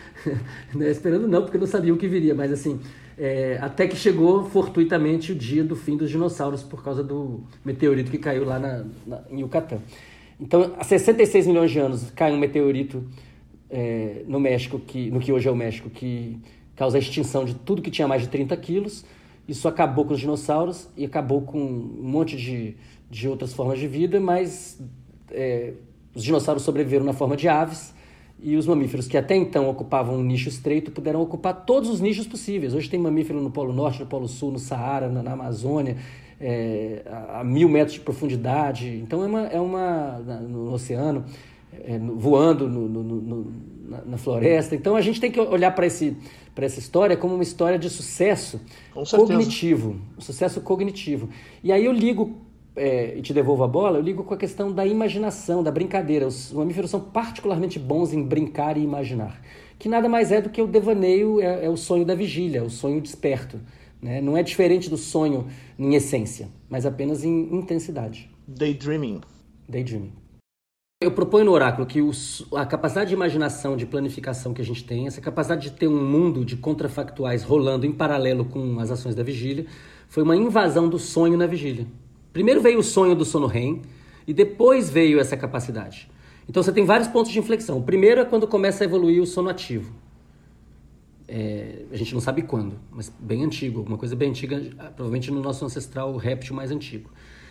né, 0.74 0.90
esperando 0.90 1.26
não, 1.26 1.42
porque 1.42 1.58
não 1.58 1.66
sabiam 1.66 1.96
o 1.96 1.98
que 1.98 2.06
viria, 2.06 2.34
mas 2.34 2.52
assim, 2.52 2.80
é, 3.18 3.58
até 3.60 3.86
que 3.86 3.96
chegou 3.96 4.44
fortuitamente 4.44 5.32
o 5.32 5.34
dia 5.34 5.64
do 5.64 5.74
fim 5.74 5.96
dos 5.96 6.10
dinossauros 6.10 6.62
por 6.62 6.84
causa 6.84 7.02
do 7.02 7.44
meteorito 7.64 8.10
que 8.10 8.18
caiu 8.18 8.44
lá 8.44 8.58
na, 8.58 8.84
na, 9.06 9.22
em 9.30 9.40
Yucatán. 9.40 9.78
Então, 10.38 10.74
há 10.78 10.84
66 10.84 11.46
milhões 11.46 11.70
de 11.70 11.78
anos 11.78 12.10
cai 12.10 12.30
um 12.30 12.38
meteorito 12.38 13.02
é, 13.70 14.22
no 14.26 14.38
México, 14.38 14.78
que, 14.78 15.10
no 15.10 15.18
que 15.18 15.32
hoje 15.32 15.48
é 15.48 15.50
o 15.50 15.56
México, 15.56 15.88
que 15.88 16.38
causa 16.74 16.98
a 16.98 17.00
extinção 17.00 17.44
de 17.44 17.54
tudo 17.54 17.80
que 17.80 17.90
tinha 17.90 18.06
mais 18.06 18.22
de 18.22 18.28
30 18.28 18.54
quilos. 18.58 19.04
Isso 19.48 19.66
acabou 19.66 20.04
com 20.04 20.12
os 20.12 20.20
dinossauros 20.20 20.88
e 20.96 21.04
acabou 21.04 21.40
com 21.40 21.58
um 21.58 22.02
monte 22.02 22.36
de, 22.36 22.76
de 23.10 23.28
outras 23.28 23.52
formas 23.52 23.78
de 23.78 23.86
vida, 23.86 24.20
mas 24.20 24.80
é, 25.30 25.72
os 26.14 26.22
dinossauros 26.22 26.62
sobreviveram 26.62 27.04
na 27.04 27.12
forma 27.12 27.36
de 27.36 27.48
aves 27.48 27.94
e 28.38 28.56
os 28.56 28.66
mamíferos 28.66 29.08
que 29.08 29.16
até 29.16 29.34
então 29.34 29.68
ocupavam 29.68 30.16
um 30.16 30.22
nicho 30.22 30.48
estreito 30.48 30.90
puderam 30.90 31.20
ocupar 31.22 31.64
todos 31.64 31.88
os 31.88 32.00
nichos 32.00 32.26
possíveis. 32.26 32.74
Hoje 32.74 32.88
tem 32.88 33.00
mamífero 33.00 33.40
no 33.40 33.50
Polo 33.50 33.72
Norte, 33.72 34.00
no 34.00 34.06
Polo 34.06 34.28
Sul, 34.28 34.52
no 34.52 34.58
Saara, 34.58 35.08
na, 35.08 35.22
na 35.22 35.32
Amazônia, 35.32 35.96
é, 36.40 37.02
a, 37.06 37.40
a, 37.40 37.44
mil 37.44 37.68
metros 37.68 37.94
de 37.94 38.00
profundidade. 38.00 38.88
Então 39.02 39.22
é 39.22 39.26
uma, 39.26 39.40
é 39.46 39.60
uma 39.60 40.18
no 40.18 40.72
oceano, 40.72 41.24
é, 41.72 41.98
voando 41.98 42.68
no, 42.68 42.88
no, 42.88 43.02
no, 43.02 43.52
na, 43.88 44.02
na, 44.04 44.18
floresta. 44.18 44.74
Então 44.74 44.96
a 44.96 45.00
gente 45.00 45.18
tem 45.18 45.30
que 45.30 45.40
olhar 45.40 45.70
para 45.74 45.86
esse 45.86 46.16
para 46.54 46.64
essa 46.64 46.78
história 46.78 47.18
como 47.18 47.34
uma 47.34 47.42
história 47.42 47.78
de 47.78 47.90
sucesso 47.90 48.58
cognitivo, 49.10 49.96
um 50.16 50.22
sucesso 50.22 50.58
cognitivo. 50.62 51.28
E 51.62 51.70
aí 51.70 51.84
eu 51.84 51.92
ligo 51.92 52.45
é, 52.76 53.16
e 53.16 53.22
te 53.22 53.32
devolvo 53.32 53.64
a 53.64 53.68
bola, 53.68 53.98
eu 53.98 54.02
ligo 54.02 54.22
com 54.22 54.34
a 54.34 54.36
questão 54.36 54.70
da 54.70 54.86
imaginação, 54.86 55.62
da 55.62 55.70
brincadeira. 55.70 56.26
Os 56.26 56.52
mamíferos 56.52 56.90
são 56.90 57.00
particularmente 57.00 57.78
bons 57.78 58.12
em 58.12 58.22
brincar 58.22 58.76
e 58.76 58.82
imaginar, 58.82 59.40
que 59.78 59.88
nada 59.88 60.08
mais 60.08 60.30
é 60.30 60.40
do 60.40 60.50
que 60.50 60.60
o 60.60 60.66
devaneio, 60.66 61.40
é, 61.40 61.64
é 61.64 61.70
o 61.70 61.76
sonho 61.76 62.04
da 62.04 62.14
vigília, 62.14 62.62
o 62.62 62.70
sonho 62.70 63.00
desperto. 63.00 63.58
Né? 64.00 64.20
Não 64.20 64.36
é 64.36 64.42
diferente 64.42 64.90
do 64.90 64.96
sonho 64.96 65.46
em 65.78 65.94
essência, 65.94 66.48
mas 66.68 66.84
apenas 66.84 67.24
em 67.24 67.54
intensidade. 67.54 68.30
Daydreaming. 68.46 69.20
Daydreaming. 69.68 70.12
Eu 71.02 71.12
proponho 71.12 71.44
no 71.44 71.52
oráculo 71.52 71.86
que 71.86 72.00
os, 72.00 72.46
a 72.54 72.64
capacidade 72.64 73.08
de 73.08 73.14
imaginação, 73.14 73.76
de 73.76 73.84
planificação 73.84 74.54
que 74.54 74.62
a 74.62 74.64
gente 74.64 74.82
tem, 74.84 75.06
essa 75.06 75.20
capacidade 75.20 75.70
de 75.70 75.76
ter 75.76 75.88
um 75.88 76.02
mundo 76.02 76.44
de 76.44 76.56
contrafactuais 76.56 77.42
rolando 77.42 77.84
em 77.84 77.92
paralelo 77.92 78.46
com 78.46 78.80
as 78.80 78.90
ações 78.90 79.14
da 79.14 79.22
vigília, 79.22 79.66
foi 80.08 80.22
uma 80.22 80.36
invasão 80.36 80.88
do 80.88 80.98
sonho 80.98 81.36
na 81.36 81.46
vigília. 81.46 81.86
Primeiro 82.36 82.60
veio 82.60 82.80
o 82.80 82.82
sonho 82.82 83.14
do 83.14 83.24
sono 83.24 83.46
REM 83.46 83.80
e 84.26 84.34
depois 84.34 84.90
veio 84.90 85.18
essa 85.18 85.38
capacidade. 85.38 86.06
Então 86.46 86.62
você 86.62 86.70
tem 86.70 86.84
vários 86.84 87.08
pontos 87.08 87.32
de 87.32 87.38
inflexão. 87.38 87.78
O 87.78 87.82
primeiro 87.82 88.20
é 88.20 88.26
quando 88.26 88.46
começa 88.46 88.84
a 88.84 88.86
evoluir 88.86 89.22
o 89.22 89.26
sono 89.26 89.48
ativo. 89.48 89.90
É, 91.26 91.84
a 91.90 91.96
gente 91.96 92.12
não 92.12 92.20
sabe 92.20 92.42
quando, 92.42 92.78
mas 92.90 93.10
bem 93.18 93.42
antigo, 93.42 93.80
uma 93.80 93.96
coisa 93.96 94.14
bem 94.14 94.28
antiga, 94.28 94.60
provavelmente 94.94 95.30
no 95.30 95.40
nosso 95.40 95.64
ancestral 95.64 96.14
réptil 96.18 96.54
mais 96.54 96.70
antigo. 96.70 97.08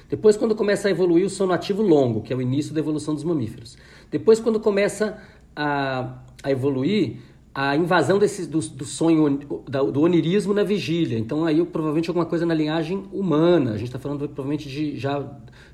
Depois, 0.08 0.38
quando 0.38 0.54
começa 0.54 0.88
a 0.88 0.92
evoluir 0.92 1.26
o 1.26 1.32
sono 1.32 1.52
ativo 1.52 1.82
longo, 1.82 2.22
que 2.22 2.32
é 2.32 2.36
o 2.36 2.42
início 2.42 2.72
da 2.72 2.80
evolução 2.80 3.16
dos 3.16 3.24
mamíferos. 3.24 3.80
Depois, 4.12 4.40
quando 4.40 4.60
começa 4.60 5.20
a, 5.56 6.20
a 6.44 6.52
evoluir 6.52 7.18
a 7.58 7.74
invasão 7.74 8.20
desse, 8.20 8.46
do, 8.46 8.60
do 8.60 8.84
sonho, 8.84 9.40
do 9.40 10.02
onirismo 10.02 10.54
na 10.54 10.62
vigília. 10.62 11.18
Então, 11.18 11.46
aí, 11.46 11.64
provavelmente, 11.64 12.10
alguma 12.10 12.26
coisa 12.26 12.46
na 12.46 12.54
linhagem 12.54 13.06
humana. 13.14 13.72
A 13.72 13.78
gente 13.78 13.88
está 13.88 13.98
falando, 13.98 14.28
provavelmente, 14.28 14.68
de 14.68 15.00
já 15.00 15.26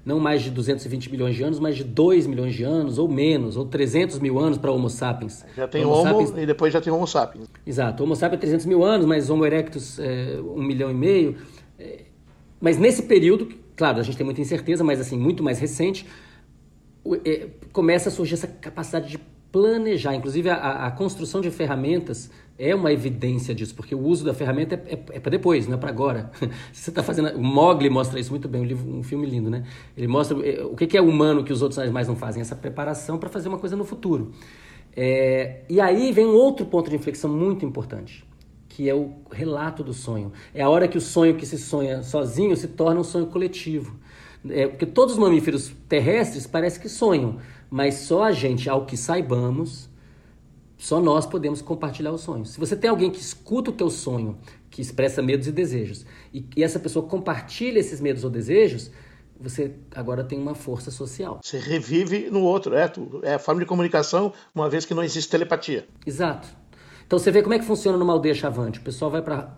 não 0.06 0.20
mais 0.20 0.44
de 0.44 0.52
220 0.52 1.10
milhões 1.10 1.36
de 1.36 1.42
anos, 1.42 1.60
mas 1.60 1.76
de 1.76 1.84
2 1.84 2.28
milhões 2.28 2.54
de 2.54 2.64
anos, 2.64 3.00
ou 3.00 3.08
menos, 3.08 3.58
ou 3.58 3.66
300 3.66 4.20
mil 4.20 4.38
anos 4.38 4.60
para 4.60 4.72
Homo 4.72 4.92
sapiens. 4.92 5.44
Já 5.58 5.68
tem 5.68 5.84
Homo, 5.84 5.96
Homo 5.96 6.28
sapiens... 6.28 6.44
e 6.44 6.46
depois 6.46 6.72
já 6.72 6.80
tem 6.80 6.94
Homo 6.94 7.08
sapiens. 7.08 7.48
Exato. 7.66 8.04
Homo 8.04 8.16
sapiens 8.16 8.38
é 8.38 8.42
300 8.42 8.68
mil 8.68 8.84
anos, 8.84 9.08
mas 9.08 9.32
Homo 9.32 9.44
erectus 9.44 9.98
é, 9.98 10.40
1 10.40 10.62
milhão 10.62 10.92
e 10.92 10.94
meio. 10.94 11.38
É, 11.80 12.02
mas 12.60 12.78
nesse 12.78 13.02
período, 13.04 13.50
claro, 13.76 14.00
a 14.00 14.04
gente 14.04 14.18
tem 14.18 14.26
muita 14.26 14.40
incerteza, 14.40 14.84
mas 14.84 15.02
assim, 15.02 15.18
muito 15.18 15.42
mais 15.42 15.58
recente, 15.58 16.06
é, 17.26 17.48
começa 17.74 18.10
a 18.10 18.12
surgir 18.12 18.36
essa 18.36 18.48
capacidade 18.48 19.10
de 19.10 19.32
planejar. 19.52 20.16
Inclusive, 20.16 20.50
a, 20.50 20.88
a, 20.88 20.92
construção 20.92 21.42
de 21.42 21.52
ferramentas 21.52 22.32
é 22.58 22.74
uma 22.74 22.92
evidência 22.92 23.54
disso, 23.54 23.76
porque 23.76 23.94
o 23.94 24.00
uso 24.00 24.24
da 24.24 24.34
ferramenta 24.34 24.76
é, 24.76 24.94
é, 24.94 25.04
é 25.18 25.20
para 25.20 25.32
depois, 25.32 25.68
não 25.68 25.76
é 25.76 25.78
para 25.78 25.90
agora. 25.90 26.32
Você 26.72 26.90
está 26.90 27.04
fazendo. 27.04 27.36
O 27.38 27.44
Mogli 27.44 27.90
mostra 27.90 28.20
isso 28.20 28.32
muito 28.32 28.48
bem, 28.48 28.62
um, 28.62 28.66
livro, 28.66 28.90
um 28.90 29.04
filme 29.04 29.26
lindo, 29.26 29.50
né? 29.50 29.64
Ele 29.98 30.08
mostra 30.08 30.38
é, 30.48 30.64
o 30.64 30.76
que 30.76 30.98
é 30.98 31.02
humano 31.02 31.44
que 31.44 31.52
os 31.52 31.62
outros 31.62 31.80
animais 31.80 32.08
não 32.08 32.16
fazem, 32.16 32.42
essa 32.42 32.56
preparação 32.56 33.18
para 33.18 33.30
fazer 33.30 33.50
uma 33.50 33.58
coisa 33.58 33.76
no 33.76 33.84
futuro. 33.84 34.32
É, 34.96 35.62
e 35.70 35.80
aí 35.80 36.12
vem 36.12 36.26
um 36.26 36.36
outro 36.36 36.66
ponto 36.66 36.90
de 36.90 36.96
inflexão 36.96 37.30
muito 37.30 37.66
importante, 37.66 38.26
que 38.68 38.90
é 38.90 38.96
o 38.96 39.12
relato 39.32 39.84
do 39.84 39.94
sonho. 39.94 40.32
É 40.54 40.62
a 40.62 40.70
hora 40.70 40.88
que 40.88 40.98
o 40.98 41.02
sonho 41.02 41.36
que 41.36 41.46
se 41.46 41.58
sonha 41.58 42.04
sozinho 42.04 42.56
se 42.56 42.68
torna 42.68 43.00
um 43.00 43.04
sonho 43.04 43.28
coletivo. 43.28 44.00
É, 44.50 44.68
porque 44.68 44.86
todos 44.86 45.14
os 45.14 45.20
mamíferos 45.20 45.72
terrestres 45.88 46.48
parece 46.48 46.80
que 46.80 46.90
sonham, 46.90 47.38
mas 47.72 47.96
só 47.96 48.26
a 48.26 48.34
gente, 48.34 48.70
ao 48.70 48.86
que 48.86 48.98
saibamos, 48.98 49.90
só 50.78 51.00
nós 51.00 51.26
podemos 51.26 51.62
compartilhar 51.62 52.12
os 52.12 52.20
sonhos. 52.20 52.50
Se 52.50 52.60
você 52.60 52.76
tem 52.76 52.90
alguém 52.90 53.10
que 53.10 53.20
escuta 53.22 53.72
o 53.72 53.74
teu 53.74 53.90
sonho, 53.90 54.38
que 54.70 54.82
expressa 54.82 55.22
medos 55.22 55.48
e 55.48 55.54
desejos, 55.54 56.06
e, 56.34 56.46
e 56.58 56.64
essa 56.64 56.80
pessoa 56.80 57.08
compartilha 57.08 57.80
esses 57.80 58.02
medos 58.02 58.26
ou 58.26 58.30
desejos, 58.30 58.92
você 59.40 59.74
agora 59.96 60.22
tem 60.22 60.38
uma 60.38 60.54
força 60.54 60.92
social. 60.92 61.40
Você 61.42 61.58
revive 61.60 62.30
no 62.30 62.42
outro, 62.42 62.76
é, 62.76 62.92
é 63.24 63.36
a 63.36 63.40
forma 63.40 63.62
de 63.62 63.66
comunicação, 63.66 64.34
uma 64.54 64.70
vez 64.70 64.84
que 64.86 64.94
não 64.94 65.02
existe 65.02 65.32
telepatia. 65.32 65.88
Exato. 66.06 66.50
Então 67.08 67.18
você 67.18 67.32
vê 67.32 67.42
como 67.42 67.54
é 67.54 67.60
que 67.60 67.66
funciona 67.66 67.98
numa 67.98 68.12
aldeia 68.12 68.36
chavante. 68.36 68.80
O 68.80 68.84
pessoal 68.84 69.10
vai 69.10 69.22
para 69.22 69.56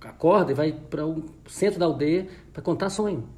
acorda 0.00 0.50
e 0.50 0.54
vai 0.54 0.72
para 0.72 1.06
o 1.06 1.22
centro 1.46 1.78
da 1.78 1.84
aldeia 1.84 2.26
para 2.54 2.62
contar 2.62 2.88
sonho. 2.88 3.28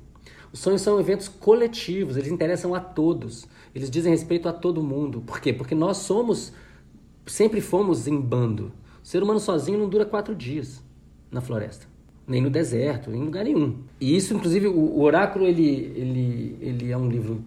Os 0.52 0.60
sonhos 0.60 0.80
são 0.80 0.98
eventos 1.00 1.28
coletivos, 1.28 2.16
eles 2.16 2.30
interessam 2.30 2.74
a 2.74 2.80
todos. 2.80 3.46
Eles 3.76 3.90
dizem 3.90 4.10
respeito 4.10 4.48
a 4.48 4.54
todo 4.54 4.82
mundo. 4.82 5.20
Por 5.20 5.38
quê? 5.38 5.52
Porque 5.52 5.74
nós 5.74 5.98
somos, 5.98 6.50
sempre 7.26 7.60
fomos 7.60 8.08
em 8.08 8.18
bando. 8.18 8.72
O 9.04 9.06
ser 9.06 9.22
humano 9.22 9.38
sozinho 9.38 9.78
não 9.78 9.86
dura 9.86 10.06
quatro 10.06 10.34
dias 10.34 10.82
na 11.30 11.42
floresta, 11.42 11.86
nem 12.26 12.40
no 12.40 12.48
deserto, 12.48 13.10
em 13.10 13.22
lugar 13.22 13.44
nenhum. 13.44 13.80
E 14.00 14.16
isso, 14.16 14.32
inclusive, 14.32 14.66
o, 14.66 14.98
Oráculo, 15.02 15.44
ele, 15.44 15.92
ele, 15.94 16.56
ele 16.58 16.90
é 16.90 16.96
um 16.96 17.06
livro 17.06 17.44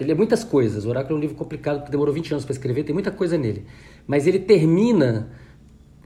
ele 0.00 0.10
é 0.10 0.14
muitas 0.16 0.42
coisas. 0.42 0.84
O 0.84 0.88
Oráculo 0.88 1.14
é 1.14 1.18
um 1.18 1.20
livro 1.20 1.36
complicado, 1.36 1.78
porque 1.78 1.92
demorou 1.92 2.12
20 2.12 2.32
anos 2.32 2.44
para 2.44 2.54
escrever, 2.54 2.82
tem 2.82 2.92
muita 2.92 3.12
coisa 3.12 3.38
nele. 3.38 3.64
Mas 4.04 4.26
ele 4.26 4.40
termina. 4.40 5.30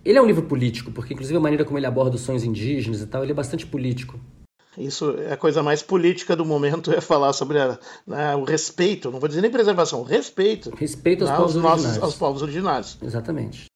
Ele 0.04 0.18
é 0.18 0.20
um 0.20 0.26
livro 0.26 0.42
político, 0.42 0.92
porque, 0.92 1.14
inclusive, 1.14 1.38
a 1.38 1.40
maneira 1.40 1.64
como 1.64 1.78
ele 1.78 1.86
aborda 1.86 2.16
os 2.16 2.20
sonhos 2.20 2.44
indígenas 2.44 3.00
e 3.00 3.06
tal, 3.06 3.22
ele 3.22 3.32
é 3.32 3.34
bastante 3.34 3.66
político. 3.66 4.20
Isso 4.76 5.16
é 5.18 5.32
a 5.32 5.36
coisa 5.36 5.62
mais 5.62 5.82
política 5.82 6.36
do 6.36 6.44
momento, 6.44 6.92
é 6.94 7.00
falar 7.00 7.32
sobre 7.32 7.58
a, 7.58 7.78
né, 8.06 8.36
o 8.36 8.44
respeito, 8.44 9.10
não 9.10 9.18
vou 9.18 9.28
dizer 9.28 9.40
nem 9.40 9.50
preservação, 9.50 10.02
respeito. 10.02 10.70
Respeito 10.76 11.24
aos, 11.24 11.30
né, 11.30 11.36
povos, 11.36 11.54
nossos, 11.56 11.84
originários. 11.84 12.02
aos 12.02 12.14
povos 12.14 12.42
originários. 12.42 12.98
Exatamente. 13.02 13.66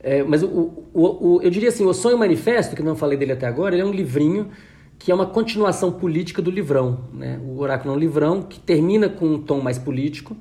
É, 0.00 0.22
mas 0.22 0.42
o, 0.42 0.48
o, 0.94 1.36
o, 1.36 1.42
eu 1.42 1.50
diria 1.50 1.68
assim, 1.70 1.84
o 1.84 1.92
Sonho 1.92 2.16
Manifesto, 2.16 2.76
que 2.76 2.82
não 2.82 2.94
falei 2.94 3.18
dele 3.18 3.32
até 3.32 3.46
agora, 3.46 3.74
ele 3.74 3.82
é 3.82 3.84
um 3.84 3.92
livrinho 3.92 4.50
que 4.98 5.12
é 5.12 5.14
uma 5.14 5.26
continuação 5.26 5.92
política 5.92 6.42
do 6.42 6.50
livrão. 6.50 7.04
Né? 7.12 7.40
O 7.42 7.58
Oráculo 7.60 7.94
é 7.94 7.96
um 7.96 7.98
livrão 7.98 8.42
que 8.42 8.58
termina 8.58 9.08
com 9.08 9.26
um 9.26 9.42
tom 9.42 9.60
mais 9.60 9.78
político, 9.78 10.36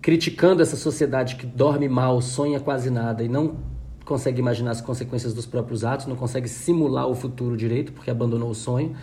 criticando 0.00 0.62
essa 0.62 0.76
sociedade 0.76 1.36
que 1.36 1.46
dorme 1.46 1.88
mal, 1.88 2.20
sonha 2.20 2.60
quase 2.60 2.90
nada 2.90 3.22
e 3.22 3.28
não 3.28 3.71
consegue 4.04 4.40
imaginar 4.40 4.72
as 4.72 4.80
consequências 4.80 5.32
dos 5.34 5.46
próprios 5.46 5.84
atos, 5.84 6.06
não 6.06 6.16
consegue 6.16 6.48
simular 6.48 7.06
o 7.06 7.14
futuro 7.14 7.56
direito, 7.56 7.92
porque 7.92 8.10
abandonou 8.10 8.50
o 8.50 8.54
sonho 8.54 8.94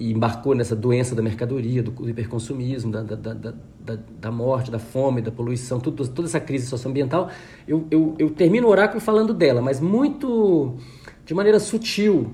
e 0.00 0.12
embarcou 0.12 0.54
nessa 0.54 0.74
doença 0.74 1.14
da 1.14 1.20
mercadoria, 1.20 1.82
do 1.82 2.08
hiperconsumismo, 2.08 2.90
da, 2.90 3.02
da, 3.02 3.34
da, 3.34 3.98
da, 4.18 4.30
morte, 4.32 4.70
da 4.70 4.78
fome, 4.78 5.20
da 5.20 5.30
poluição, 5.30 5.78
tudo, 5.78 6.08
toda 6.08 6.26
essa 6.26 6.40
crise 6.40 6.66
socioambiental. 6.66 7.28
Eu, 7.68 7.86
eu, 7.90 8.14
eu 8.18 8.30
termino 8.30 8.66
o 8.66 8.70
oráculo 8.70 8.98
falando 8.98 9.34
dela, 9.34 9.60
mas 9.60 9.78
muito 9.78 10.76
de 11.26 11.34
maneira 11.34 11.60
sutil. 11.60 12.30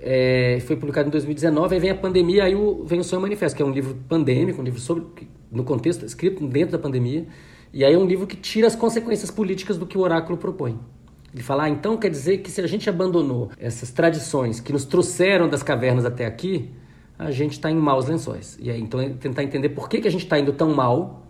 É, 0.00 0.58
foi 0.66 0.74
publicado 0.74 1.06
em 1.06 1.10
2019, 1.12 1.74
aí 1.74 1.80
vem 1.80 1.90
a 1.90 1.94
pandemia, 1.94 2.44
aí 2.44 2.56
o, 2.56 2.84
vem 2.84 2.98
o 2.98 3.04
Sonho 3.04 3.22
Manifesto, 3.22 3.56
que 3.56 3.62
é 3.62 3.64
um 3.64 3.70
livro 3.70 3.96
pandêmico, 4.08 4.60
um 4.60 4.64
livro 4.64 4.80
sobre, 4.80 5.04
no 5.50 5.62
contexto, 5.62 6.04
escrito 6.04 6.44
dentro 6.48 6.72
da 6.72 6.78
pandemia, 6.78 7.26
e 7.72 7.84
aí 7.84 7.94
é 7.94 7.98
um 7.98 8.06
livro 8.06 8.26
que 8.26 8.36
tira 8.36 8.66
as 8.66 8.76
consequências 8.76 9.30
políticas 9.30 9.76
do 9.76 9.86
que 9.86 9.98
o 9.98 10.00
oráculo 10.00 10.38
propõe. 10.38 10.78
Ele 11.32 11.42
fala, 11.42 11.64
ah, 11.64 11.68
então 11.68 11.96
quer 11.96 12.10
dizer 12.10 12.38
que 12.38 12.50
se 12.50 12.60
a 12.60 12.66
gente 12.66 12.88
abandonou 12.88 13.50
essas 13.58 13.90
tradições 13.90 14.58
que 14.58 14.72
nos 14.72 14.84
trouxeram 14.84 15.48
das 15.48 15.62
cavernas 15.62 16.04
até 16.04 16.24
aqui, 16.24 16.70
a 17.18 17.30
gente 17.30 17.52
está 17.52 17.70
em 17.70 17.76
maus 17.76 18.06
lençóis. 18.06 18.58
E 18.60 18.70
aí, 18.70 18.80
então, 18.80 19.00
é 19.00 19.10
tentar 19.10 19.42
entender 19.42 19.70
por 19.70 19.88
que, 19.88 20.00
que 20.00 20.08
a 20.08 20.10
gente 20.10 20.24
está 20.24 20.38
indo 20.38 20.52
tão 20.52 20.74
mal, 20.74 21.26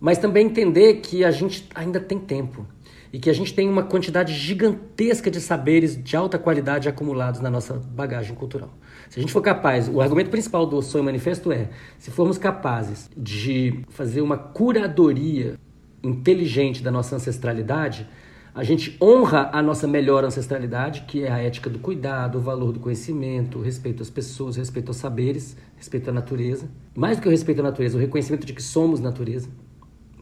mas 0.00 0.18
também 0.18 0.46
entender 0.46 0.94
que 0.94 1.24
a 1.24 1.30
gente 1.30 1.68
ainda 1.74 2.00
tem 2.00 2.18
tempo 2.18 2.66
e 3.12 3.18
que 3.18 3.28
a 3.28 3.32
gente 3.32 3.52
tem 3.52 3.68
uma 3.68 3.82
quantidade 3.82 4.32
gigantesca 4.32 5.30
de 5.30 5.40
saberes 5.40 6.02
de 6.02 6.16
alta 6.16 6.38
qualidade 6.38 6.88
acumulados 6.88 7.40
na 7.40 7.50
nossa 7.50 7.74
bagagem 7.74 8.34
cultural. 8.34 8.70
Se 9.10 9.18
a 9.18 9.22
gente 9.22 9.32
for 9.32 9.42
capaz, 9.42 9.88
o 9.88 10.00
argumento 10.00 10.30
principal 10.30 10.64
do 10.64 10.80
Sonho 10.80 11.04
Manifesto 11.04 11.52
é: 11.52 11.68
se 11.98 12.10
formos 12.10 12.38
capazes 12.38 13.10
de 13.16 13.84
fazer 13.90 14.22
uma 14.22 14.38
curadoria 14.38 15.58
inteligente 16.02 16.82
da 16.82 16.90
nossa 16.90 17.16
ancestralidade, 17.16 18.08
a 18.54 18.64
gente 18.64 18.96
honra 19.00 19.50
a 19.52 19.62
nossa 19.62 19.86
melhor 19.86 20.24
ancestralidade, 20.24 21.04
que 21.06 21.24
é 21.24 21.30
a 21.30 21.38
ética 21.38 21.70
do 21.70 21.78
cuidado, 21.78 22.36
o 22.36 22.40
valor 22.40 22.72
do 22.72 22.80
conhecimento, 22.80 23.58
o 23.58 23.62
respeito 23.62 24.02
às 24.02 24.10
pessoas, 24.10 24.56
o 24.56 24.58
respeito 24.58 24.88
aos 24.88 24.98
saberes, 24.98 25.56
respeito 25.76 26.10
à 26.10 26.12
natureza. 26.12 26.68
Mais 26.94 27.16
do 27.16 27.22
que 27.22 27.28
o 27.28 27.30
respeito 27.30 27.60
à 27.60 27.62
natureza, 27.62 27.96
o 27.96 28.00
reconhecimento 28.00 28.46
de 28.46 28.52
que 28.52 28.62
somos 28.62 29.00
natureza. 29.00 29.48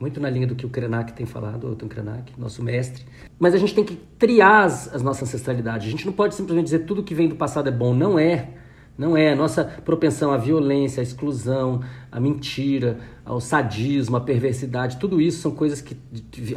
Muito 0.01 0.19
na 0.19 0.31
linha 0.31 0.47
do 0.47 0.55
que 0.55 0.65
o 0.65 0.71
Krenak 0.71 1.13
tem 1.13 1.27
falado, 1.27 1.65
o 1.65 1.73
Otto 1.73 1.87
Krenak, 1.87 2.33
nosso 2.39 2.63
mestre. 2.65 3.05
Mas 3.39 3.53
a 3.53 3.59
gente 3.59 3.75
tem 3.75 3.85
que 3.85 3.97
triar 4.19 4.65
as, 4.65 4.95
as 4.95 5.03
nossas 5.03 5.29
ancestralidades. 5.29 5.87
A 5.87 5.91
gente 5.91 6.07
não 6.07 6.13
pode 6.15 6.35
simplesmente 6.35 6.65
dizer 6.65 6.79
tudo 6.81 7.03
que 7.03 7.15
vem 7.15 7.29
do 7.29 7.37
passado 7.37 7.69
é 7.69 7.71
bom. 7.71 7.93
Não 7.93 8.19
é. 8.19 8.49
Não 8.97 9.15
é. 9.15 9.35
Nossa 9.35 9.63
propensão 9.63 10.33
à 10.33 10.39
violência, 10.39 11.03
à 11.03 11.05
exclusão, 11.05 11.83
à 12.11 12.19
mentira, 12.19 12.99
ao 13.27 13.43
sadismo, 13.43 14.17
à 14.17 14.23
perversidade, 14.23 14.97
tudo 14.97 15.21
isso 15.21 15.43
são 15.43 15.51
coisas 15.51 15.83
que 15.83 15.95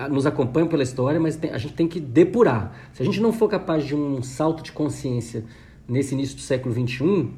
nos 0.10 0.26
acompanham 0.26 0.70
pela 0.70 0.82
história, 0.82 1.20
mas 1.20 1.38
a 1.52 1.58
gente 1.58 1.74
tem 1.74 1.86
que 1.88 2.00
depurar. 2.00 2.74
Se 2.94 3.02
a 3.02 3.06
gente 3.06 3.20
não 3.20 3.34
for 3.34 3.50
capaz 3.50 3.86
de 3.86 3.94
um 3.94 4.24
salto 4.24 4.64
de 4.64 4.72
consciência 4.72 5.44
nesse 5.86 6.14
início 6.16 6.38
do 6.38 6.42
século 6.42 6.74
XXI, 6.74 7.30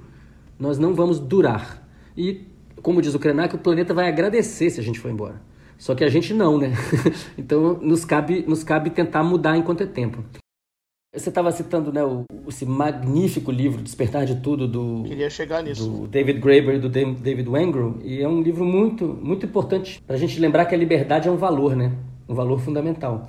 nós 0.59 0.77
não 0.77 0.93
vamos 0.93 1.19
durar. 1.19 1.83
E, 2.15 2.45
como 2.83 3.01
diz 3.01 3.15
o 3.15 3.19
Krenak, 3.19 3.55
o 3.55 3.57
planeta 3.57 3.91
vai 3.91 4.07
agradecer 4.07 4.69
se 4.69 4.79
a 4.79 4.83
gente 4.83 4.99
for 4.99 5.09
embora. 5.09 5.41
Só 5.77 5.93
que 5.93 6.03
a 6.03 6.09
gente 6.09 6.33
não, 6.33 6.57
né? 6.57 6.73
então 7.38 7.79
nos 7.81 8.05
cabe, 8.05 8.43
nos 8.47 8.63
cabe 8.63 8.89
tentar 8.89 9.23
mudar 9.23 9.57
enquanto 9.57 9.83
é 9.83 9.85
tempo. 9.85 10.23
Você 11.13 11.29
estava 11.29 11.49
citando 11.51 11.93
né, 11.93 12.03
o, 12.03 12.25
esse 12.47 12.65
magnífico 12.65 13.49
livro 13.49 13.81
Despertar 13.81 14.25
de 14.25 14.35
Tudo 14.35 14.67
do, 14.67 15.03
do 15.03 16.07
David 16.07 16.39
Graeber 16.39 16.75
e 16.75 16.79
do 16.79 16.89
David 16.89 17.47
Wengrow 17.47 17.99
e 18.03 18.21
é 18.21 18.27
um 18.27 18.41
livro 18.41 18.65
muito 18.65 19.05
muito 19.07 19.45
importante 19.45 20.01
para 20.05 20.17
a 20.17 20.19
gente 20.19 20.38
lembrar 20.39 20.65
que 20.65 20.75
a 20.75 20.77
liberdade 20.77 21.29
é 21.29 21.31
um 21.31 21.38
valor, 21.38 21.75
né? 21.75 21.93
Um 22.27 22.35
valor 22.35 22.59
fundamental. 22.59 23.27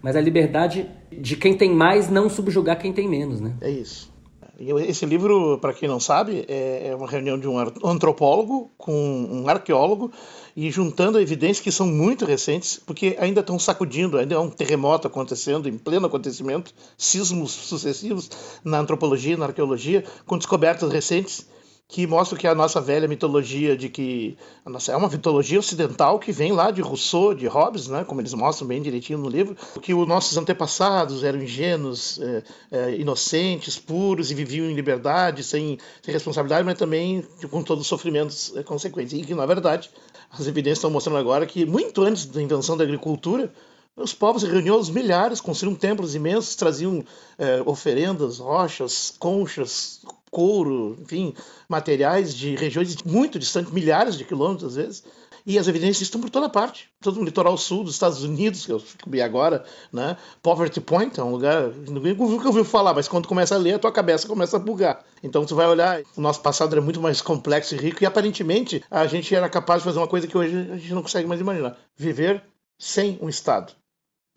Mas 0.00 0.14
a 0.14 0.20
liberdade 0.20 0.88
de 1.10 1.36
quem 1.36 1.56
tem 1.56 1.74
mais 1.74 2.08
não 2.08 2.28
subjugar 2.28 2.78
quem 2.78 2.92
tem 2.92 3.08
menos, 3.08 3.40
né? 3.40 3.56
É 3.60 3.70
isso. 3.70 4.14
Esse 4.58 5.04
livro, 5.04 5.58
para 5.58 5.74
quem 5.74 5.86
não 5.86 6.00
sabe, 6.00 6.46
é, 6.48 6.88
é 6.88 6.96
uma 6.96 7.06
reunião 7.06 7.38
de 7.38 7.46
um 7.46 7.58
antropólogo 7.58 8.70
com 8.78 8.92
um 8.92 9.48
arqueólogo 9.48 10.10
e 10.56 10.70
juntando 10.70 11.20
evidências 11.20 11.60
que 11.60 11.70
são 11.70 11.86
muito 11.86 12.24
recentes, 12.24 12.80
porque 12.84 13.14
ainda 13.20 13.40
estão 13.40 13.58
sacudindo, 13.58 14.16
ainda 14.16 14.34
é 14.34 14.38
um 14.38 14.48
terremoto 14.48 15.06
acontecendo, 15.06 15.68
em 15.68 15.76
pleno 15.76 16.06
acontecimento, 16.06 16.72
sismos 16.96 17.52
sucessivos 17.52 18.30
na 18.64 18.78
antropologia, 18.78 19.36
na 19.36 19.44
arqueologia, 19.44 20.02
com 20.24 20.38
descobertas 20.38 20.90
recentes 20.90 21.46
que 21.88 22.04
mostra 22.06 22.36
que 22.36 22.48
a 22.48 22.54
nossa 22.54 22.80
velha 22.80 23.06
mitologia 23.06 23.76
de 23.76 23.88
que 23.88 24.36
a 24.64 24.70
nossa, 24.70 24.90
é 24.90 24.96
uma 24.96 25.08
mitologia 25.08 25.58
ocidental 25.58 26.18
que 26.18 26.32
vem 26.32 26.50
lá 26.50 26.72
de 26.72 26.80
Rousseau, 26.80 27.32
de 27.32 27.46
Hobbes, 27.46 27.86
né, 27.86 28.02
como 28.02 28.20
eles 28.20 28.34
mostram 28.34 28.66
bem 28.66 28.82
direitinho 28.82 29.20
no 29.20 29.28
livro, 29.28 29.56
que 29.80 29.94
os 29.94 30.08
nossos 30.08 30.36
antepassados 30.36 31.22
eram 31.22 31.40
ingênuos, 31.40 32.18
é, 32.20 32.42
é, 32.72 32.96
inocentes, 32.96 33.78
puros 33.78 34.32
e 34.32 34.34
viviam 34.34 34.68
em 34.68 34.74
liberdade, 34.74 35.44
sem, 35.44 35.78
sem 36.02 36.12
responsabilidade, 36.12 36.64
mas 36.64 36.76
também 36.76 37.24
com 37.50 37.62
todos 37.62 37.82
os 37.82 37.88
sofrimentos 37.88 38.52
é, 38.56 38.64
consequentes. 38.64 39.12
E 39.12 39.22
que, 39.22 39.34
na 39.34 39.46
verdade, 39.46 39.88
as 40.30 40.46
evidências 40.46 40.78
estão 40.78 40.90
mostrando 40.90 41.18
agora 41.18 41.46
que 41.46 41.64
muito 41.64 42.02
antes 42.02 42.26
da 42.26 42.42
invenção 42.42 42.76
da 42.76 42.84
agricultura, 42.84 43.52
os 43.96 44.12
povos 44.12 44.42
se 44.42 44.48
reuniam 44.48 44.76
aos 44.76 44.90
milhares, 44.90 45.40
construíam 45.40 45.74
templos 45.74 46.14
imensos, 46.14 46.54
traziam 46.54 47.02
é, 47.38 47.62
oferendas, 47.64 48.38
rochas, 48.38 49.14
conchas, 49.18 50.02
couro, 50.30 50.98
enfim, 51.00 51.32
materiais 51.66 52.34
de 52.34 52.54
regiões 52.56 52.94
muito 53.02 53.38
distantes, 53.38 53.72
milhares 53.72 54.18
de 54.18 54.24
quilômetros 54.24 54.70
às 54.70 54.76
vezes. 54.76 55.04
E 55.46 55.60
as 55.60 55.68
evidências 55.68 56.02
estão 56.02 56.20
por 56.20 56.28
toda 56.28 56.48
parte. 56.48 56.88
Todo 57.00 57.20
no 57.20 57.24
litoral 57.24 57.56
sul 57.56 57.84
dos 57.84 57.94
Estados 57.94 58.24
Unidos, 58.24 58.66
que 58.66 58.72
eu 58.72 58.80
descobri 58.80 59.22
agora, 59.22 59.64
né? 59.92 60.16
Poverty 60.42 60.80
Point 60.80 61.20
é 61.20 61.22
um 61.22 61.30
lugar. 61.30 61.70
Ninguém 61.70 62.14
nunca 62.14 62.48
ouviu 62.48 62.64
falar, 62.64 62.92
mas 62.92 63.06
quando 63.06 63.28
começa 63.28 63.54
a 63.54 63.58
ler, 63.58 63.74
a 63.74 63.78
tua 63.78 63.92
cabeça 63.92 64.26
começa 64.26 64.56
a 64.56 64.60
bugar. 64.60 65.04
Então 65.22 65.46
tu 65.46 65.54
vai 65.54 65.68
olhar, 65.68 66.02
o 66.16 66.20
nosso 66.20 66.40
passado 66.40 66.72
era 66.72 66.82
muito 66.82 67.00
mais 67.00 67.20
complexo 67.20 67.76
e 67.76 67.78
rico, 67.78 68.02
e 68.02 68.06
aparentemente 68.06 68.84
a 68.90 69.06
gente 69.06 69.32
era 69.32 69.48
capaz 69.48 69.82
de 69.82 69.84
fazer 69.84 69.98
uma 69.98 70.08
coisa 70.08 70.26
que 70.26 70.36
hoje 70.36 70.68
a 70.72 70.76
gente 70.76 70.92
não 70.92 71.02
consegue 71.02 71.28
mais 71.28 71.40
imaginar: 71.40 71.76
viver 71.96 72.42
sem 72.76 73.16
um 73.22 73.28
Estado. 73.28 73.72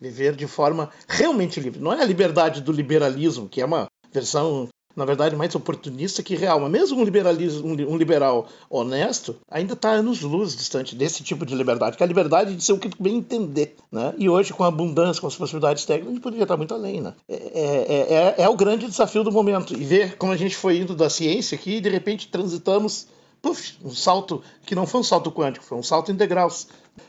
Viver 0.00 0.36
de 0.36 0.46
forma 0.46 0.90
realmente 1.08 1.58
livre. 1.58 1.80
Não 1.80 1.92
é 1.92 2.00
a 2.00 2.06
liberdade 2.06 2.62
do 2.62 2.72
liberalismo, 2.72 3.48
que 3.48 3.60
é 3.60 3.64
uma 3.64 3.86
versão, 4.12 4.68
na 5.00 5.06
verdade, 5.06 5.34
mais 5.34 5.54
oportunista 5.54 6.22
que 6.22 6.36
real. 6.36 6.60
Mas 6.60 6.70
mesmo 6.70 7.00
um, 7.00 7.04
liberalismo, 7.04 7.66
um 7.66 7.96
liberal 7.96 8.46
honesto 8.68 9.34
ainda 9.50 9.72
está 9.72 9.92
anos-luz 9.92 10.54
distante 10.54 10.94
desse 10.94 11.22
tipo 11.22 11.46
de 11.46 11.54
liberdade, 11.54 11.96
que 11.96 12.02
é 12.02 12.04
a 12.04 12.08
liberdade 12.08 12.54
de 12.54 12.62
ser 12.62 12.74
o 12.74 12.78
que 12.78 12.90
bem 13.00 13.16
entender. 13.16 13.76
Né? 13.90 14.14
E 14.18 14.28
hoje, 14.28 14.52
com 14.52 14.62
a 14.62 14.68
abundância, 14.68 15.20
com 15.20 15.26
as 15.26 15.34
possibilidades 15.34 15.86
técnicas, 15.86 16.10
a 16.10 16.14
gente 16.14 16.22
poderia 16.22 16.44
estar 16.44 16.56
muito 16.58 16.74
além. 16.74 17.00
Né? 17.00 17.14
É, 17.26 17.34
é, 17.34 18.14
é, 18.40 18.44
é 18.44 18.48
o 18.48 18.54
grande 18.54 18.86
desafio 18.86 19.24
do 19.24 19.32
momento. 19.32 19.74
E 19.74 19.82
ver 19.82 20.18
como 20.18 20.32
a 20.32 20.36
gente 20.36 20.54
foi 20.54 20.78
indo 20.78 20.94
da 20.94 21.08
ciência 21.08 21.54
aqui 21.54 21.76
e, 21.76 21.80
de 21.80 21.88
repente, 21.88 22.28
transitamos 22.28 23.06
Puff, 23.40 23.78
um 23.82 23.94
salto 23.94 24.42
que 24.66 24.74
não 24.74 24.86
foi 24.86 25.00
um 25.00 25.04
salto 25.04 25.32
quântico, 25.32 25.64
foi 25.64 25.78
um 25.78 25.82
salto 25.82 26.12
integral 26.12 26.50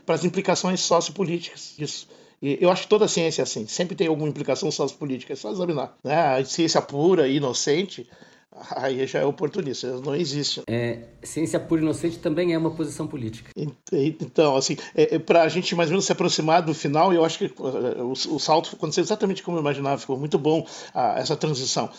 para 0.06 0.16
as 0.16 0.24
implicações 0.24 0.80
sociopolíticas 0.80 1.74
disso. 1.78 2.08
E 2.42 2.58
eu 2.60 2.72
acho 2.72 2.84
que 2.84 2.88
toda 2.88 3.08
ciência 3.08 3.42
é 3.42 3.44
assim, 3.44 3.68
sempre 3.68 3.96
tem 3.96 4.08
alguma 4.08 4.28
implicação 4.28 4.72
sociopolítica, 4.72 5.34
é 5.34 5.36
só 5.36 5.52
examinar. 5.52 5.96
Né? 6.04 6.16
A 6.16 6.44
ciência 6.44 6.82
pura 6.82 7.28
e 7.28 7.38
inocente, 7.38 8.10
aí 8.76 9.06
já 9.06 9.20
é 9.20 9.26
oportunista, 9.26 9.88
não 10.02 10.16
existe. 10.16 10.64
É, 10.68 11.04
ciência 11.22 11.60
pura 11.60 11.82
e 11.82 11.84
inocente 11.84 12.18
também 12.18 12.54
é 12.54 12.58
uma 12.58 12.72
posição 12.72 13.06
política. 13.06 13.52
Então, 13.92 14.56
assim, 14.56 14.76
é, 14.96 15.16
é 15.16 15.20
para 15.20 15.44
a 15.44 15.48
gente 15.48 15.76
mais 15.76 15.90
ou 15.90 15.94
menos 15.94 16.06
se 16.06 16.12
aproximar 16.12 16.64
do 16.64 16.74
final, 16.74 17.14
eu 17.14 17.24
acho 17.24 17.38
que 17.38 17.46
uh, 17.46 18.04
o, 18.06 18.12
o, 18.12 18.40
salto 18.40 18.76
aconteceu 18.76 19.04
exatamente 19.04 19.44
como 19.44 19.58
eu 19.58 19.62
imaginava, 19.62 20.00
ficou 20.00 20.18
muito 20.18 20.40
bom 20.40 20.66
essa 21.16 21.36
transição. 21.36 21.90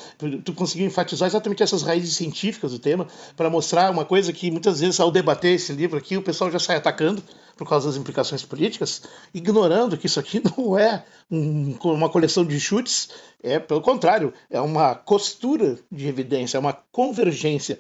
Tu 0.45 0.53
conseguiu 0.53 0.87
enfatizar 0.87 1.29
exatamente 1.29 1.63
essas 1.63 1.83
raízes 1.83 2.17
científicas 2.17 2.73
do 2.73 2.81
tema, 2.81 3.07
para 3.37 3.49
mostrar 3.49 3.91
uma 3.91 4.05
coisa 4.05 4.33
que 4.33 4.51
muitas 4.51 4.81
vezes, 4.81 4.99
ao 4.99 5.11
debater 5.11 5.55
esse 5.55 5.73
livro 5.73 5.97
aqui, 5.97 6.17
o 6.17 6.23
pessoal 6.23 6.51
já 6.51 6.59
sai 6.59 6.77
atacando, 6.77 7.23
por 7.63 7.69
causa 7.69 7.89
das 7.89 7.97
implicações 7.97 8.45
políticas, 8.45 9.03
ignorando 9.33 9.97
que 9.97 10.07
isso 10.07 10.19
aqui 10.19 10.43
não 10.57 10.77
é 10.77 11.05
um, 11.31 11.77
uma 11.85 12.09
coleção 12.09 12.45
de 12.45 12.59
chutes, 12.59 13.09
é 13.43 13.59
pelo 13.59 13.81
contrário, 13.81 14.33
é 14.51 14.61
uma 14.61 14.95
costura 14.95 15.79
de 15.91 16.09
evidência, 16.09 16.57
é 16.57 16.61
uma 16.61 16.73
convergência 16.73 17.79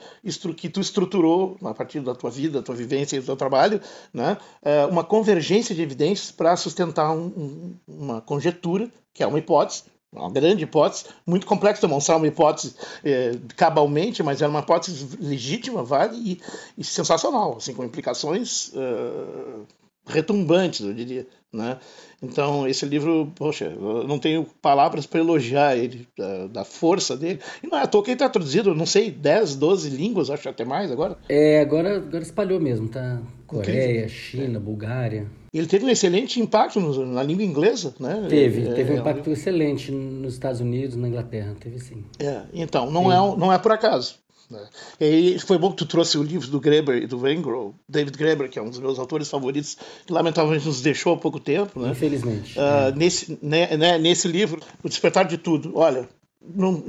que 0.56 0.68
tu 0.68 0.80
estruturou 0.80 1.56
a 1.64 1.74
partir 1.74 2.00
da 2.00 2.14
tua 2.14 2.30
vida, 2.30 2.60
da 2.60 2.64
tua 2.64 2.74
vivência 2.74 3.16
e 3.16 3.20
do 3.20 3.26
teu 3.26 3.36
trabalho, 3.36 3.80
né? 4.12 4.36
É 4.62 4.86
uma 4.86 5.04
convergência 5.04 5.74
de 5.74 5.82
evidências 5.82 6.30
para 6.30 6.56
sustentar 6.56 7.12
um, 7.12 7.26
um, 7.26 7.74
uma 7.86 8.20
conjetura, 8.20 8.88
que 9.12 9.22
é 9.22 9.26
uma 9.26 9.38
hipótese, 9.38 9.84
uma 10.12 10.30
grande 10.30 10.64
hipótese, 10.64 11.06
muito 11.26 11.46
complexo 11.46 11.80
demonstrar 11.80 12.18
uma 12.18 12.26
hipótese 12.26 12.74
é, 13.02 13.32
cabalmente, 13.56 14.22
mas 14.22 14.42
era 14.42 14.50
uma 14.50 14.60
hipótese 14.60 15.16
legítima, 15.18 15.82
vale, 15.82 16.16
e, 16.16 16.40
e 16.76 16.84
sensacional, 16.84 17.56
assim, 17.56 17.72
com 17.72 17.82
implicações 17.82 18.68
uh, 18.74 19.66
retumbantes, 20.06 20.80
eu 20.80 20.92
diria. 20.92 21.26
Né? 21.52 21.78
Então, 22.22 22.66
esse 22.66 22.86
livro, 22.86 23.30
poxa, 23.34 23.66
eu 23.66 24.06
não 24.08 24.18
tenho 24.18 24.46
palavras 24.62 25.04
para 25.04 25.20
elogiar 25.20 25.76
ele, 25.76 26.08
da, 26.16 26.46
da, 26.46 26.64
força 26.64 27.14
dele. 27.14 27.40
E 27.62 27.66
não 27.66 27.76
é 27.76 27.82
à 27.82 27.86
toa 27.86 28.02
que 28.02 28.10
ele 28.10 28.14
está 28.14 28.28
traduzido, 28.28 28.74
não 28.74 28.86
sei, 28.86 29.10
10, 29.10 29.56
12 29.56 29.90
línguas, 29.90 30.30
acho 30.30 30.48
até 30.48 30.64
mais 30.64 30.90
agora. 30.90 31.18
É, 31.28 31.60
agora, 31.60 31.96
agora 31.96 32.22
espalhou 32.22 32.58
mesmo, 32.58 32.88
tá? 32.88 33.20
Coreia, 33.52 34.08
China. 34.08 34.58
Bulgária. 34.58 35.26
Ele 35.52 35.66
teve 35.66 35.84
um 35.84 35.88
excelente 35.90 36.40
impacto 36.40 36.80
na 36.80 37.22
língua 37.22 37.44
inglesa, 37.44 37.94
né? 38.00 38.26
Teve, 38.28 38.68
é, 38.68 38.72
teve 38.72 38.92
um 38.92 38.96
é 38.96 39.00
impacto 39.00 39.28
é, 39.28 39.32
excelente 39.34 39.92
nos 39.92 40.34
Estados 40.34 40.60
Unidos, 40.60 40.96
na 40.96 41.08
Inglaterra, 41.08 41.54
teve 41.60 41.78
sim. 41.78 42.04
É, 42.18 42.42
então, 42.54 42.90
não, 42.90 43.12
é, 43.12 43.36
não 43.36 43.52
é 43.52 43.58
por 43.58 43.72
acaso. 43.72 44.16
Né? 44.50 44.66
E 45.00 45.38
foi 45.38 45.58
bom 45.58 45.70
que 45.70 45.76
tu 45.76 45.86
trouxe 45.86 46.16
o 46.16 46.22
livro 46.22 46.48
do 46.48 46.60
Graeber 46.60 47.02
e 47.02 47.06
do 47.06 47.18
Wengrow, 47.18 47.74
David 47.88 48.16
Graeber, 48.16 48.48
que 48.48 48.58
é 48.58 48.62
um 48.62 48.70
dos 48.70 48.78
meus 48.78 48.98
autores 48.98 49.28
favoritos, 49.28 49.76
que 50.06 50.12
lamentavelmente 50.12 50.66
nos 50.66 50.80
deixou 50.80 51.14
há 51.14 51.16
pouco 51.16 51.38
tempo. 51.38 51.80
Né? 51.80 51.90
Infelizmente. 51.90 52.58
Uh, 52.58 52.96
nesse, 52.96 53.38
né, 53.42 53.76
né, 53.76 53.98
nesse 53.98 54.28
livro, 54.28 54.60
O 54.82 54.88
Despertar 54.88 55.26
de 55.26 55.36
Tudo, 55.38 55.72
olha, 55.74 56.08
não, 56.54 56.82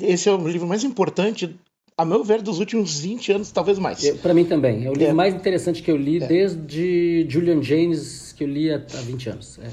esse 0.00 0.28
é 0.28 0.32
o 0.32 0.48
livro 0.48 0.66
mais 0.66 0.84
importante 0.84 1.56
a 1.98 2.04
meu 2.04 2.22
ver, 2.22 2.42
dos 2.42 2.60
últimos 2.60 3.00
20 3.00 3.32
anos, 3.32 3.50
talvez 3.50 3.76
mais. 3.76 4.08
Para 4.18 4.32
mim 4.32 4.44
também. 4.44 4.86
É 4.86 4.88
o 4.88 4.92
livro 4.92 5.10
é. 5.10 5.12
mais 5.12 5.34
interessante 5.34 5.82
que 5.82 5.90
eu 5.90 5.96
li 5.96 6.22
é. 6.22 6.26
desde 6.28 7.26
Julian 7.28 7.60
James, 7.60 8.32
que 8.32 8.44
eu 8.44 8.48
li 8.48 8.72
há 8.72 8.78
20 8.78 9.30
anos. 9.30 9.58
É. 9.60 9.68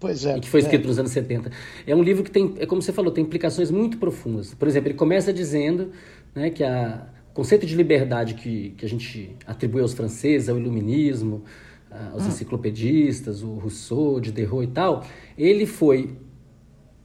Pois 0.00 0.24
é. 0.24 0.38
E 0.38 0.40
que 0.40 0.48
foi 0.48 0.60
escrito 0.60 0.84
é. 0.84 0.86
nos 0.86 0.98
anos 0.98 1.12
70. 1.12 1.50
É 1.86 1.94
um 1.94 2.02
livro 2.02 2.24
que 2.24 2.30
tem, 2.30 2.54
é 2.58 2.64
como 2.64 2.80
você 2.80 2.94
falou, 2.94 3.12
tem 3.12 3.22
implicações 3.22 3.70
muito 3.70 3.98
profundas. 3.98 4.54
Por 4.54 4.66
exemplo, 4.66 4.88
ele 4.88 4.96
começa 4.96 5.34
dizendo 5.34 5.92
né, 6.34 6.48
que 6.48 6.64
a, 6.64 7.06
conceito 7.34 7.66
de 7.66 7.74
liberdade 7.76 8.32
que, 8.32 8.70
que 8.70 8.86
a 8.86 8.88
gente 8.88 9.36
atribui 9.46 9.82
aos 9.82 9.92
franceses, 9.92 10.48
ao 10.48 10.58
iluminismo, 10.58 11.44
aos 12.10 12.24
ah. 12.24 12.28
enciclopedistas, 12.28 13.42
o 13.42 13.52
Rousseau, 13.58 14.18
Diderot 14.18 14.64
e 14.64 14.68
tal, 14.68 15.04
ele 15.36 15.66
foi 15.66 16.16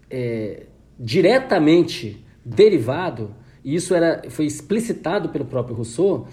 é, 0.09 0.63
diretamente 0.97 2.23
derivado 2.45 3.35
e 3.63 3.75
isso 3.75 3.93
era, 3.93 4.23
foi 4.29 4.45
explicitado 4.45 5.29
pelo 5.29 5.45
próprio 5.45 5.75
Rousseau, 5.75 6.27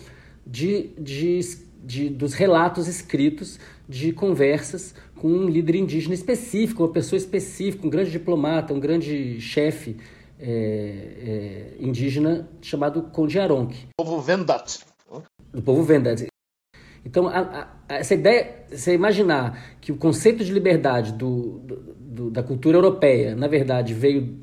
de, 0.46 0.90
de, 0.98 1.40
de, 1.84 2.08
dos 2.08 2.34
relatos 2.34 2.88
escritos 2.88 3.58
de 3.88 4.12
conversas 4.12 4.94
com 5.16 5.28
um 5.28 5.48
líder 5.48 5.76
indígena 5.76 6.14
específico, 6.14 6.82
uma 6.82 6.92
pessoa 6.92 7.18
específica, 7.18 7.86
um 7.86 7.90
grande 7.90 8.10
diplomata, 8.10 8.72
um 8.72 8.80
grande 8.80 9.40
chefe 9.40 9.96
é, 10.38 10.48
é, 10.48 11.84
indígena 11.84 12.48
chamado 12.62 13.02
Conde 13.02 13.38
Aronc. 13.38 13.74
povo 13.98 14.20
Vendat. 14.20 14.80
Do 15.52 15.62
povo 15.62 15.82
Vendat. 15.82 16.26
Então, 17.04 17.26
a, 17.26 17.68
a, 17.88 17.94
essa 17.94 18.14
ideia, 18.14 18.64
você 18.70 18.94
imaginar 18.94 19.76
que 19.80 19.90
o 19.90 19.96
conceito 19.96 20.44
de 20.44 20.52
liberdade 20.52 21.12
do, 21.12 21.58
do, 21.60 21.76
do, 21.98 22.30
da 22.30 22.42
cultura 22.42 22.76
europeia, 22.76 23.34
na 23.34 23.48
verdade, 23.48 23.94
veio 23.94 24.38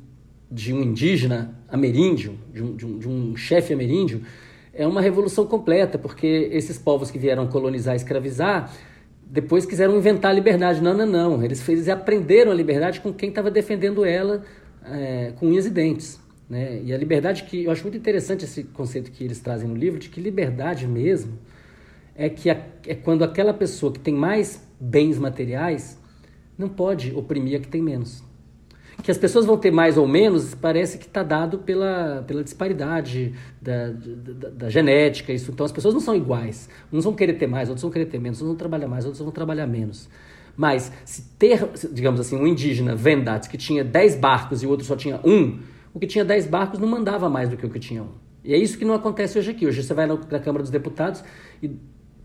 de 0.50 0.72
um 0.72 0.82
indígena 0.82 1.58
ameríndio, 1.68 2.38
de 2.52 2.62
um, 2.62 2.76
de 2.76 2.86
um, 2.86 2.98
de 2.98 3.08
um 3.08 3.36
chefe 3.36 3.72
ameríndio, 3.72 4.22
é 4.72 4.86
uma 4.86 5.00
revolução 5.00 5.46
completa, 5.46 5.98
porque 5.98 6.48
esses 6.52 6.78
povos 6.78 7.10
que 7.10 7.18
vieram 7.18 7.46
colonizar 7.46 7.96
escravizar, 7.96 8.72
depois 9.24 9.66
quiseram 9.66 9.96
inventar 9.96 10.30
a 10.30 10.34
liberdade. 10.34 10.80
Não, 10.80 10.94
não, 10.94 11.06
não. 11.06 11.42
Eles, 11.42 11.66
eles 11.68 11.88
aprenderam 11.88 12.52
a 12.52 12.54
liberdade 12.54 13.00
com 13.00 13.12
quem 13.12 13.30
estava 13.30 13.50
defendendo 13.50 14.04
ela 14.04 14.44
é, 14.84 15.32
com 15.36 15.48
unhas 15.48 15.66
e 15.66 15.70
dentes. 15.70 16.20
Né? 16.48 16.80
E 16.84 16.92
a 16.92 16.98
liberdade 16.98 17.42
que 17.44 17.64
eu 17.64 17.70
acho 17.70 17.82
muito 17.82 17.96
interessante 17.96 18.44
esse 18.44 18.62
conceito 18.64 19.10
que 19.10 19.24
eles 19.24 19.40
trazem 19.40 19.68
no 19.68 19.74
livro, 19.74 19.98
de 19.98 20.08
que 20.08 20.20
liberdade 20.20 20.86
mesmo 20.86 21.38
é 22.14 22.28
que 22.28 22.48
a, 22.48 22.62
é 22.86 22.94
quando 22.94 23.24
aquela 23.24 23.52
pessoa 23.52 23.92
que 23.92 23.98
tem 23.98 24.14
mais 24.14 24.64
bens 24.78 25.18
materiais 25.18 25.98
não 26.56 26.68
pode 26.68 27.12
oprimir 27.14 27.58
a 27.58 27.60
que 27.60 27.68
tem 27.68 27.82
menos. 27.82 28.22
Que 29.06 29.12
as 29.12 29.18
pessoas 29.18 29.46
vão 29.46 29.56
ter 29.56 29.70
mais 29.70 29.96
ou 29.96 30.08
menos, 30.08 30.52
parece 30.56 30.98
que 30.98 31.06
está 31.06 31.22
dado 31.22 31.58
pela, 31.58 32.24
pela 32.26 32.42
disparidade 32.42 33.32
da, 33.62 33.90
da, 33.90 34.48
da, 34.50 34.68
genética. 34.68 35.32
Isso. 35.32 35.52
Então 35.52 35.64
as 35.64 35.70
pessoas 35.70 35.94
não 35.94 36.00
são 36.00 36.12
iguais. 36.12 36.68
Uns 36.92 37.04
vão 37.04 37.14
querer 37.14 37.34
ter 37.34 37.46
mais, 37.46 37.68
outros 37.68 37.82
vão 37.82 37.92
querer 37.92 38.06
ter 38.06 38.18
menos, 38.18 38.42
uns 38.42 38.48
vão 38.48 38.56
trabalhar 38.56 38.88
mais, 38.88 39.04
outros 39.04 39.22
vão 39.22 39.30
trabalhar 39.30 39.64
menos. 39.64 40.08
Mas 40.56 40.90
se 41.04 41.22
ter, 41.38 41.70
digamos 41.92 42.18
assim, 42.18 42.34
um 42.34 42.48
indígena 42.48 42.96
Vendat 42.96 43.48
que 43.48 43.56
tinha 43.56 43.84
10 43.84 44.16
barcos 44.16 44.64
e 44.64 44.66
o 44.66 44.70
outro 44.70 44.84
só 44.84 44.96
tinha 44.96 45.20
um, 45.24 45.60
o 45.94 46.00
que 46.00 46.06
tinha 46.08 46.24
10 46.24 46.48
barcos 46.48 46.80
não 46.80 46.88
mandava 46.88 47.30
mais 47.30 47.48
do 47.48 47.56
que 47.56 47.64
o 47.64 47.70
que 47.70 47.78
tinha 47.78 48.02
um. 48.02 48.10
E 48.42 48.54
é 48.54 48.58
isso 48.58 48.76
que 48.76 48.84
não 48.84 48.94
acontece 48.94 49.38
hoje 49.38 49.52
aqui. 49.52 49.68
Hoje 49.68 49.84
você 49.84 49.94
vai 49.94 50.06
na 50.06 50.40
Câmara 50.40 50.64
dos 50.64 50.70
Deputados 50.72 51.22
e 51.62 51.70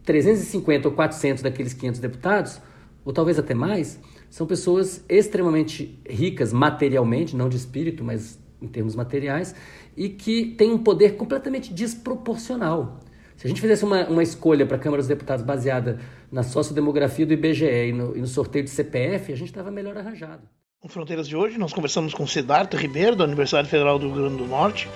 350 0.04 0.88
ou 0.88 0.96
400 0.96 1.44
daqueles 1.44 1.76
500 1.76 2.00
deputados, 2.00 2.60
ou 3.06 3.14
talvez 3.14 3.38
até 3.38 3.54
mais, 3.54 4.00
são 4.32 4.48
pessoas 4.48 5.04
extremamente 5.10 6.00
ricas 6.10 6.54
materialmente, 6.54 7.36
não 7.36 7.50
de 7.50 7.58
espírito, 7.58 8.02
mas 8.02 8.40
em 8.62 8.68
termos 8.68 8.96
materiais, 8.96 9.54
e 9.96 10.08
que 10.08 10.56
tem 10.58 10.72
um 10.72 10.78
poder 10.78 11.18
completamente 11.18 11.74
desproporcional. 11.74 13.02
Se 13.36 13.46
a 13.46 13.50
gente 13.50 13.60
fizesse 13.60 13.84
uma, 13.84 14.08
uma 14.08 14.24
escolha 14.24 14.66
para 14.66 14.78
a 14.78 14.80
Câmara 14.80 15.02
dos 15.02 15.10
Deputados 15.10 15.44
baseada 15.44 16.00
na 16.32 16.44
sociodemografia 16.44 17.26
do 17.26 17.34
IBGE 17.34 17.66
e 17.66 17.92
no, 17.92 18.16
e 18.16 18.22
no 18.22 18.28
sorteio 18.28 18.64
de 18.64 18.70
CPF, 18.70 19.34
a 19.34 19.36
gente 19.36 19.50
estava 19.50 19.70
melhor 19.70 19.98
arranjado. 19.98 20.44
No 20.82 20.90
Fronteiras 20.90 21.28
de 21.28 21.36
hoje, 21.36 21.58
nós 21.58 21.74
conversamos 21.74 22.14
com 22.14 22.26
Siddhartha 22.26 22.78
Ribeiro, 22.78 23.18
da 23.18 23.26
Universidade 23.26 23.68
Federal 23.68 24.00
do 24.00 24.08
Rio 24.08 24.16
Grande 24.16 24.38
do 24.38 24.48
Norte. 24.48 24.88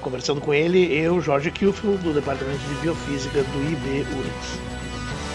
Conversando 0.00 0.40
com 0.40 0.54
ele, 0.54 0.94
eu, 0.94 1.20
Jorge 1.20 1.50
Kilfield, 1.50 2.00
do 2.02 2.14
Departamento 2.14 2.60
de 2.60 2.74
Biofísica 2.76 3.42
do 3.42 3.72
IB 3.72 4.00
URGS. 4.02 4.83